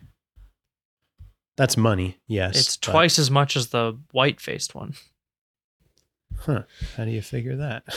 that's 1.57 1.77
money. 1.77 2.17
Yes. 2.27 2.57
it's 2.59 2.77
but- 2.77 2.91
twice 2.91 3.19
as 3.19 3.29
much 3.29 3.55
as 3.55 3.67
the 3.67 3.99
white-faced 4.11 4.73
one. 4.73 4.95
Huh. 6.39 6.63
How 6.97 7.05
do 7.05 7.11
you 7.11 7.21
figure 7.21 7.55
that? 7.57 7.83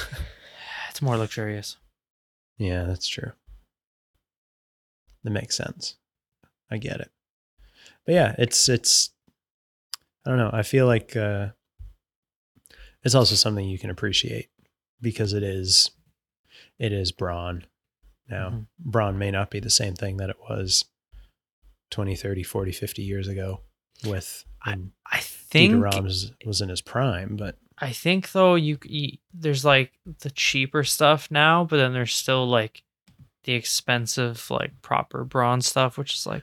It's 0.91 1.03
more 1.03 1.19
luxurious. 1.19 1.77
Yeah, 2.59 2.85
that's 2.85 3.07
true. 3.09 3.33
That 5.25 5.31
makes 5.31 5.57
sense. 5.57 5.97
I 6.71 6.79
get 6.79 7.01
it. 7.01 7.11
But 8.05 8.15
yeah, 8.15 8.35
it's 8.39 8.69
it's 8.69 9.11
I 10.25 10.31
don't 10.31 10.39
know. 10.39 10.51
I 10.53 10.63
feel 10.63 10.87
like 10.87 11.17
uh 11.17 11.49
it's 13.03 13.15
also 13.15 13.35
something 13.35 13.69
you 13.69 13.79
can 13.79 13.91
appreciate 13.91 14.49
because 15.01 15.33
it 15.33 15.43
is 15.43 15.91
it 16.79 16.93
is 16.93 17.13
Braun. 17.13 17.67
Now, 18.29 18.51
Mhm. 18.51 18.67
Braun 18.79 19.19
may 19.19 19.31
not 19.31 19.51
be 19.51 19.61
the 19.61 19.71
same 19.71 19.95
thing 19.95 20.17
that 20.17 20.31
it 20.31 20.39
was 20.49 20.85
20, 21.91 22.17
30, 22.17 22.43
40, 22.43 22.73
50 22.73 23.03
years 23.03 23.29
ago 23.29 23.63
with 24.05 24.45
I 24.63 24.75
Dieter 25.19 25.21
think 25.51 25.83
Rams 25.83 26.33
was 26.45 26.61
in 26.61 26.69
his 26.69 26.81
prime, 26.83 27.37
but 27.37 27.59
I 27.79 27.93
think 27.93 28.33
though 28.33 28.55
you, 28.55 28.79
you 28.85 29.19
there's 29.35 29.65
like 29.65 29.93
the 30.21 30.31
cheaper 30.31 30.83
stuff 30.85 31.31
now, 31.31 31.65
but 31.65 31.77
then 31.77 31.93
there's 31.93 32.15
still 32.15 32.47
like 32.49 32.83
the 33.45 33.53
expensive 33.53 34.51
like 34.51 34.81
proper 34.83 35.25
Braun's 35.25 35.69
stuff, 35.69 35.99
which 35.99 36.15
is 36.15 36.27
like 36.27 36.43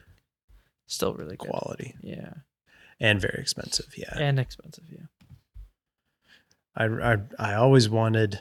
still 0.86 1.14
really 1.14 1.36
good. 1.36 1.48
quality 1.48 1.96
Yeah, 2.02 2.34
and 3.00 3.20
very 3.20 3.38
expensive. 3.40 3.94
Yeah. 3.96 4.16
and 4.16 4.38
expensive. 4.38 4.84
Yeah. 4.90 5.06
I, 6.76 6.84
I 6.84 7.18
I 7.38 7.54
always 7.54 7.88
wanted. 7.88 8.40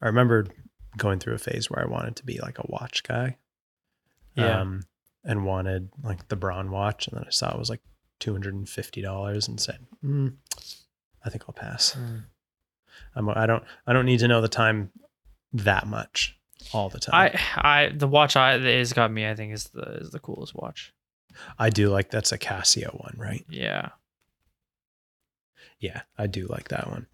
I 0.00 0.06
remember 0.06 0.46
going 0.96 1.18
through 1.18 1.34
a 1.34 1.38
phase 1.38 1.70
where 1.70 1.82
I 1.82 1.88
wanted 1.88 2.16
to 2.16 2.24
be 2.24 2.38
like 2.40 2.58
a 2.58 2.66
watch 2.68 3.02
guy. 3.02 3.36
Yeah. 4.34 4.60
Um, 4.60 4.82
and 5.24 5.44
wanted 5.44 5.90
like 6.02 6.28
the 6.28 6.36
Braun 6.36 6.70
watch, 6.70 7.08
and 7.08 7.16
then 7.16 7.24
I 7.26 7.30
saw 7.30 7.52
it 7.52 7.58
was 7.58 7.70
like 7.70 7.82
two 8.20 8.32
hundred 8.32 8.54
and 8.54 8.68
fifty 8.68 9.02
dollars, 9.02 9.48
and 9.48 9.60
said, 9.60 9.86
mm, 10.04 10.34
"I 11.24 11.30
think 11.30 11.44
I'll 11.48 11.52
pass. 11.54 11.96
I'm, 13.14 13.28
I 13.28 13.46
don't 13.46 13.62
I 13.86 13.92
don't 13.92 14.06
need 14.06 14.20
to 14.20 14.28
know 14.28 14.40
the 14.40 14.48
time 14.48 14.90
that 15.52 15.86
much 15.86 16.38
all 16.72 16.88
the 16.88 16.98
time. 17.00 17.14
I 17.14 17.84
I 17.84 17.88
the 17.94 18.08
watch 18.08 18.36
I 18.36 18.58
that 18.58 18.74
has 18.78 18.92
got 18.92 19.10
me. 19.12 19.26
I 19.28 19.34
think 19.34 19.52
is 19.52 19.64
the 19.66 19.82
is 20.00 20.10
the 20.10 20.18
coolest 20.20 20.54
watch. 20.54 20.92
I 21.58 21.70
do 21.70 21.88
like 21.90 22.10
that's 22.10 22.32
a 22.32 22.38
Casio 22.38 22.92
one, 23.00 23.14
right? 23.16 23.44
Yeah. 23.48 23.90
Yeah, 25.78 26.02
I 26.16 26.26
do 26.26 26.46
like 26.48 26.68
that 26.68 26.88
one. 26.90 27.06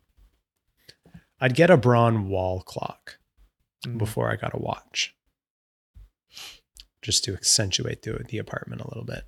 I'd 1.40 1.54
get 1.54 1.68
a 1.70 1.76
Braun 1.76 2.28
wall 2.28 2.62
clock 2.62 3.18
Mm. 3.86 3.98
before 3.98 4.30
I 4.32 4.36
got 4.36 4.54
a 4.54 4.58
watch. 4.58 5.14
Just 7.02 7.22
to 7.24 7.34
accentuate 7.34 8.00
the, 8.00 8.24
the 8.26 8.38
apartment 8.38 8.80
a 8.80 8.88
little 8.88 9.04
bit. 9.04 9.24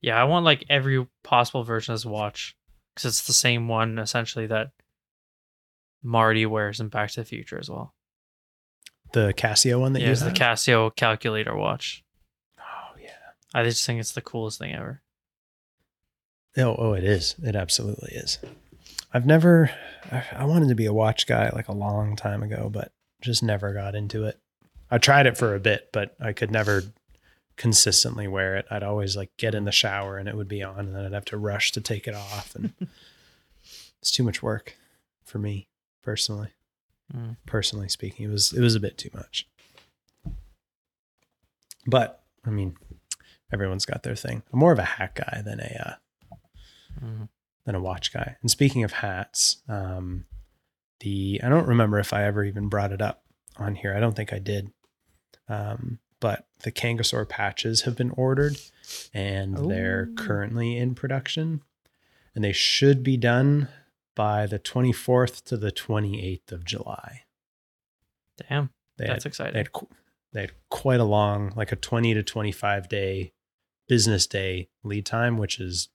Yeah, 0.00 0.20
I 0.20 0.24
want 0.24 0.44
like 0.44 0.64
every 0.68 1.06
possible 1.22 1.62
version 1.62 1.92
of 1.94 2.00
this 2.00 2.06
watch 2.06 2.56
because 2.94 3.06
it's 3.06 3.26
the 3.26 3.32
same 3.32 3.68
one 3.68 3.98
essentially 3.98 4.46
that 4.46 4.70
Marty 6.02 6.46
wears 6.46 6.80
in 6.80 6.88
Back 6.88 7.10
to 7.12 7.20
the 7.20 7.24
Future 7.24 7.58
as 7.58 7.70
well. 7.70 7.94
The 9.12 9.34
Casio 9.34 9.80
one 9.80 9.92
that 9.94 10.00
yeah, 10.00 10.10
you 10.10 10.14
the? 10.14 10.30
Casio 10.30 10.94
calculator 10.94 11.56
watch. 11.56 12.04
Oh 12.58 12.96
yeah. 13.00 13.10
I 13.52 13.64
just 13.64 13.84
think 13.84 14.00
it's 14.00 14.12
the 14.12 14.20
coolest 14.20 14.58
thing 14.58 14.74
ever. 14.74 15.02
Oh, 16.56 16.74
oh, 16.78 16.92
it 16.94 17.04
is. 17.04 17.36
It 17.42 17.54
absolutely 17.54 18.12
is. 18.12 18.38
I've 19.12 19.26
never. 19.26 19.70
I 20.32 20.44
wanted 20.44 20.68
to 20.68 20.74
be 20.74 20.86
a 20.86 20.92
watch 20.92 21.26
guy 21.26 21.50
like 21.50 21.68
a 21.68 21.72
long 21.72 22.16
time 22.16 22.42
ago, 22.42 22.70
but 22.72 22.92
just 23.20 23.42
never 23.42 23.72
got 23.72 23.94
into 23.94 24.24
it. 24.24 24.38
I 24.90 24.98
tried 24.98 25.26
it 25.26 25.36
for 25.36 25.54
a 25.54 25.60
bit, 25.60 25.90
but 25.92 26.16
I 26.20 26.32
could 26.32 26.50
never 26.50 26.82
consistently 27.60 28.26
wear 28.26 28.56
it. 28.56 28.64
I'd 28.70 28.82
always 28.82 29.18
like 29.18 29.36
get 29.36 29.54
in 29.54 29.64
the 29.66 29.70
shower 29.70 30.16
and 30.16 30.26
it 30.26 30.34
would 30.34 30.48
be 30.48 30.62
on, 30.62 30.78
and 30.78 30.94
then 30.96 31.04
I'd 31.04 31.12
have 31.12 31.26
to 31.26 31.36
rush 31.36 31.72
to 31.72 31.80
take 31.82 32.08
it 32.08 32.14
off, 32.14 32.54
and 32.54 32.72
it's 34.00 34.10
too 34.10 34.22
much 34.22 34.42
work 34.42 34.76
for 35.22 35.38
me 35.38 35.68
personally. 36.02 36.48
Mm. 37.14 37.36
Personally 37.44 37.90
speaking, 37.90 38.24
it 38.24 38.32
was 38.32 38.54
it 38.54 38.60
was 38.62 38.74
a 38.74 38.80
bit 38.80 38.96
too 38.96 39.10
much. 39.12 39.46
But 41.86 42.22
I 42.46 42.50
mean, 42.50 42.76
everyone's 43.52 43.84
got 43.84 44.04
their 44.04 44.16
thing. 44.16 44.42
I'm 44.52 44.58
more 44.58 44.72
of 44.72 44.78
a 44.78 44.84
hat 44.84 45.14
guy 45.14 45.42
than 45.44 45.60
a 45.60 45.82
uh, 45.86 46.36
Mhm. 47.04 47.28
than 47.66 47.74
a 47.74 47.80
watch 47.80 48.10
guy. 48.12 48.36
And 48.40 48.50
speaking 48.50 48.84
of 48.84 48.92
hats, 48.92 49.58
um, 49.68 50.24
the 51.00 51.40
I 51.44 51.50
don't 51.50 51.68
remember 51.68 51.98
if 51.98 52.14
I 52.14 52.24
ever 52.24 52.42
even 52.42 52.68
brought 52.70 52.92
it 52.92 53.02
up 53.02 53.22
on 53.56 53.74
here. 53.74 53.94
I 53.94 54.00
don't 54.00 54.16
think 54.16 54.32
I 54.32 54.38
did. 54.38 54.72
Um, 55.46 55.98
but 56.20 56.46
the 56.60 56.70
Kangasaur 56.72 57.28
patches 57.28 57.82
have 57.82 57.96
been 57.96 58.10
ordered, 58.12 58.56
and 59.14 59.56
they're 59.70 60.06
currently 60.16 60.76
in 60.76 60.94
production, 60.94 61.62
and 62.34 62.44
they 62.44 62.52
should 62.52 63.02
be 63.02 63.16
done 63.16 63.68
by 64.14 64.46
the 64.46 64.58
24th 64.58 65.42
to 65.44 65.56
the 65.56 65.72
28th 65.72 66.52
of 66.52 66.64
July. 66.64 67.22
Damn, 68.48 68.70
They 68.96 69.06
that's 69.06 69.24
had, 69.24 69.30
exciting. 69.30 69.52
they 69.54 69.58
had 69.60 69.70
they 70.32 70.40
had 70.42 70.52
quite 70.68 71.00
a 71.00 71.04
long, 71.04 71.52
like 71.56 71.72
a 71.72 71.76
20 71.76 72.14
to 72.14 72.22
25 72.22 72.88
day 72.88 73.32
business 73.88 74.26
day 74.26 74.68
lead 74.84 75.04
time, 75.06 75.36
which 75.38 75.58
is 75.60 75.88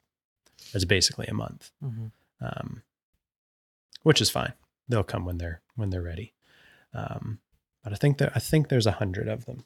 that's 0.73 0.85
basically 0.85 1.27
a 1.27 1.33
month 1.33 1.71
Mhm. 1.83 2.11
um, 2.41 2.83
which 4.03 4.19
is 4.21 4.29
fine. 4.29 4.53
They'll 4.89 5.03
come 5.03 5.25
when 5.25 5.37
they're 5.37 5.61
when 5.75 5.89
they're 5.89 6.01
ready. 6.01 6.33
Um, 6.93 7.39
but 7.83 7.93
I 7.93 7.95
think 7.95 8.17
that 8.17 8.31
I 8.35 8.39
think 8.39 8.67
there's 8.69 8.85
a 8.87 8.93
hundred 8.93 9.27
of 9.27 9.45
them 9.45 9.63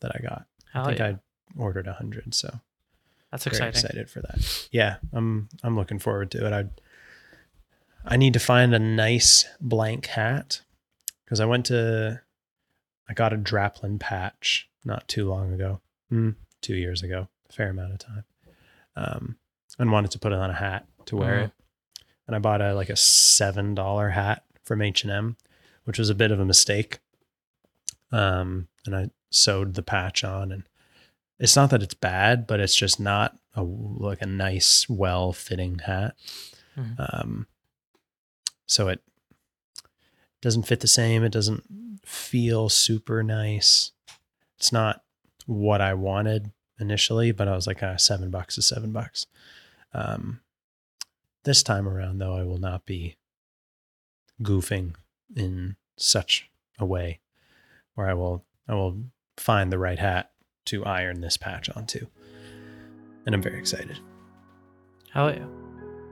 that 0.00 0.12
I 0.14 0.20
got. 0.22 0.46
Hell 0.72 0.84
I 0.84 0.86
think 0.88 0.98
yeah. 0.98 1.06
I 1.06 1.18
ordered 1.60 1.86
a 1.86 1.92
hundred, 1.94 2.34
so 2.34 2.60
that's 3.30 3.44
very 3.44 3.56
exciting. 3.56 3.70
excited 3.80 4.10
for 4.10 4.20
that. 4.22 4.68
Yeah, 4.70 4.96
I'm 5.12 5.48
I'm 5.62 5.76
looking 5.76 5.98
forward 5.98 6.30
to 6.32 6.46
it. 6.46 6.52
I 6.52 6.64
I 8.04 8.16
need 8.16 8.32
to 8.34 8.38
find 8.40 8.74
a 8.74 8.78
nice 8.78 9.44
blank 9.60 10.06
hat 10.06 10.62
because 11.24 11.40
I 11.40 11.44
went 11.46 11.66
to 11.66 12.20
I 13.08 13.14
got 13.14 13.32
a 13.32 13.36
Draplin 13.38 13.98
patch 13.98 14.68
not 14.84 15.08
too 15.08 15.28
long 15.28 15.52
ago, 15.52 15.80
mm, 16.12 16.34
two 16.60 16.74
years 16.74 17.02
ago, 17.02 17.28
a 17.48 17.52
fair 17.52 17.70
amount 17.70 17.92
of 17.92 17.98
time, 17.98 18.24
um, 18.96 19.36
and 19.78 19.90
wanted 19.92 20.10
to 20.12 20.18
put 20.18 20.32
it 20.32 20.38
on 20.38 20.50
a 20.50 20.54
hat 20.54 20.86
to 21.06 21.16
wear 21.16 21.38
Mhm. 21.38 21.44
it. 21.46 21.52
And 22.26 22.36
I 22.36 22.38
bought 22.38 22.60
a 22.60 22.74
like 22.74 22.90
a 22.90 22.96
seven 22.96 23.74
dollar 23.74 24.10
hat 24.10 24.44
from 24.62 24.82
H 24.82 25.02
and 25.04 25.10
M, 25.12 25.36
which 25.84 25.98
was 25.98 26.10
a 26.10 26.14
bit 26.14 26.30
of 26.30 26.38
a 26.40 26.44
mistake. 26.44 26.98
Um, 28.12 28.68
and 28.86 28.94
I 28.96 29.10
sewed 29.30 29.74
the 29.74 29.82
patch 29.82 30.24
on, 30.24 30.52
and 30.52 30.64
it's 31.38 31.56
not 31.56 31.70
that 31.70 31.82
it's 31.82 31.94
bad, 31.94 32.46
but 32.46 32.60
it's 32.60 32.76
just 32.76 32.98
not 32.98 33.36
a 33.54 33.62
like 33.62 34.22
a 34.22 34.26
nice, 34.26 34.88
well 34.88 35.32
fitting 35.32 35.80
hat. 35.80 36.14
Mhm. 36.76 36.94
Um, 36.98 37.46
so 38.66 38.88
it 38.88 39.00
doesn't 40.40 40.64
fit 40.64 40.80
the 40.80 40.86
same. 40.86 41.24
It 41.24 41.32
doesn't 41.32 41.64
feel 42.04 42.68
super 42.68 43.22
nice. 43.22 43.92
It's 44.56 44.72
not 44.72 45.02
what 45.46 45.80
I 45.80 45.94
wanted 45.94 46.52
initially, 46.80 47.32
but 47.32 47.48
I 47.48 47.54
was 47.54 47.66
like, 47.66 47.82
ah, 47.82 47.96
seven 47.96 48.30
bucks 48.30 48.58
is 48.58 48.66
seven 48.66 48.92
bucks. 48.92 49.26
Um, 49.92 50.40
this 51.44 51.62
time 51.62 51.88
around, 51.88 52.18
though, 52.18 52.34
I 52.36 52.44
will 52.44 52.58
not 52.58 52.84
be 52.86 53.16
goofing 54.42 54.94
in 55.34 55.76
such 55.96 56.50
a 56.78 56.86
way 56.86 57.20
where 57.94 58.08
I 58.08 58.14
will 58.14 58.44
I 58.68 58.74
will 58.74 59.02
find 59.38 59.72
the 59.72 59.78
right 59.78 59.98
hat 59.98 60.30
to 60.66 60.84
iron 60.84 61.20
this 61.20 61.36
patch 61.36 61.70
onto. 61.70 62.06
And 63.26 63.34
I'm 63.34 63.42
very 63.42 63.58
excited. 63.58 63.98
Hell 65.12 65.30
yeah. 65.30 65.46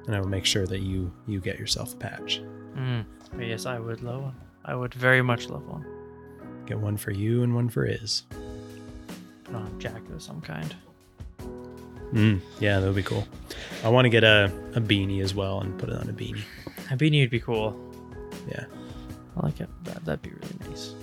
And 0.06 0.14
I 0.14 0.20
will 0.20 0.28
make 0.28 0.44
sure 0.44 0.66
that 0.66 0.80
you 0.80 1.12
you 1.26 1.40
get 1.40 1.58
yourself 1.58 1.94
a 1.94 1.96
patch. 1.96 2.40
Mm. 2.74 3.04
Yes, 3.38 3.66
I 3.66 3.78
would 3.78 4.02
love 4.02 4.22
one. 4.22 4.36
I 4.64 4.74
would 4.74 4.94
very 4.94 5.22
much 5.22 5.48
love 5.48 5.66
one. 5.66 5.84
Get 6.66 6.78
one 6.78 6.96
for 6.96 7.10
you 7.10 7.42
and 7.42 7.54
one 7.54 7.68
for 7.68 7.84
Iz. 7.84 8.22
Put 9.44 9.54
on 9.54 9.66
a 9.66 9.80
jacket 9.80 10.10
of 10.12 10.22
some 10.22 10.40
kind. 10.40 10.74
Mm, 12.12 12.40
yeah, 12.60 12.78
that 12.78 12.86
would 12.86 12.96
be 12.96 13.02
cool. 13.02 13.26
I 13.84 13.88
want 13.88 14.04
to 14.04 14.08
get 14.08 14.24
a, 14.24 14.52
a 14.74 14.80
beanie 14.80 15.22
as 15.22 15.34
well 15.34 15.60
and 15.60 15.76
put 15.78 15.88
it 15.88 15.96
on 15.96 16.08
a 16.08 16.12
beanie. 16.12 16.42
A 16.90 16.96
beanie 16.96 17.20
would 17.20 17.30
be 17.30 17.40
cool. 17.40 17.76
Yeah. 18.48 18.64
I 19.36 19.46
like 19.46 19.60
it. 19.60 19.68
That, 19.84 20.04
that'd 20.04 20.22
be 20.22 20.30
really 20.30 20.70
nice. 20.70 20.94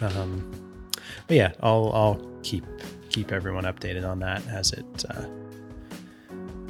Um, 0.00 0.61
but 1.32 1.36
yeah, 1.38 1.52
I'll 1.62 1.90
I'll 1.94 2.20
keep 2.42 2.62
keep 3.08 3.32
everyone 3.32 3.64
updated 3.64 4.06
on 4.06 4.18
that 4.18 4.46
as 4.48 4.74
it 4.74 5.04
uh, 5.08 5.24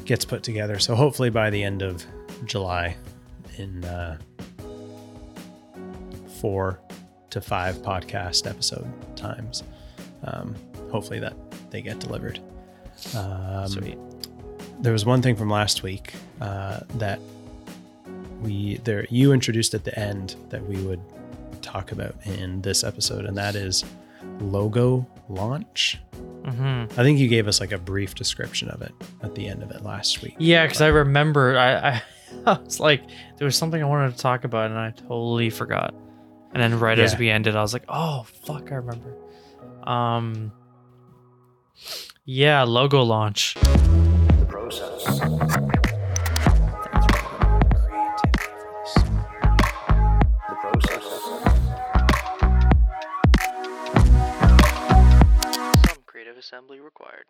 gets 0.04 0.24
put 0.24 0.44
together. 0.44 0.78
So 0.78 0.94
hopefully 0.94 1.30
by 1.30 1.50
the 1.50 1.64
end 1.64 1.82
of 1.82 2.06
July, 2.44 2.96
in 3.56 3.84
uh, 3.84 4.18
four 6.40 6.78
to 7.30 7.40
five 7.40 7.78
podcast 7.78 8.48
episode 8.48 8.86
times. 9.16 9.64
Um, 10.22 10.54
hopefully 10.92 11.18
that 11.18 11.34
they 11.72 11.82
get 11.82 11.98
delivered. 11.98 12.38
Um, 13.16 13.66
Sweet. 13.66 13.98
there 14.78 14.92
was 14.92 15.04
one 15.04 15.22
thing 15.22 15.34
from 15.34 15.50
last 15.50 15.82
week 15.82 16.12
uh, 16.40 16.78
that 16.98 17.18
we 18.40 18.76
there 18.84 19.08
you 19.10 19.32
introduced 19.32 19.74
at 19.74 19.82
the 19.82 19.98
end 19.98 20.36
that 20.50 20.64
we 20.64 20.76
would 20.82 21.00
talk 21.62 21.90
about 21.90 22.14
in 22.24 22.62
this 22.62 22.84
episode, 22.84 23.24
and 23.24 23.36
that 23.36 23.56
is 23.56 23.84
logo 24.40 25.06
launch. 25.28 25.98
hmm 26.14 26.84
I 26.98 27.02
think 27.02 27.18
you 27.18 27.28
gave 27.28 27.46
us 27.48 27.60
like 27.60 27.72
a 27.72 27.78
brief 27.78 28.14
description 28.14 28.68
of 28.70 28.82
it 28.82 28.92
at 29.22 29.34
the 29.34 29.46
end 29.48 29.62
of 29.62 29.70
it 29.70 29.82
last 29.84 30.22
week. 30.22 30.34
Yeah, 30.38 30.66
because 30.66 30.80
I 30.80 30.88
remember 30.88 31.56
I, 31.56 31.72
I, 31.90 32.02
I 32.46 32.58
was 32.58 32.80
like, 32.80 33.02
there 33.38 33.44
was 33.44 33.56
something 33.56 33.82
I 33.82 33.86
wanted 33.86 34.12
to 34.12 34.18
talk 34.18 34.44
about, 34.44 34.70
and 34.70 34.78
I 34.78 34.90
totally 34.90 35.50
forgot. 35.50 35.94
And 36.52 36.62
then 36.62 36.78
right 36.78 36.98
as 36.98 37.16
we 37.16 37.30
ended, 37.30 37.56
I 37.56 37.62
was 37.62 37.72
like, 37.72 37.84
oh 37.88 38.24
fuck, 38.44 38.72
I 38.72 38.76
remember. 38.76 39.16
Um, 39.84 40.52
yeah, 42.24 42.64
Logolaunch. 42.64 43.54
The 44.38 44.46
process. 44.46 45.20
Required. 56.80 57.26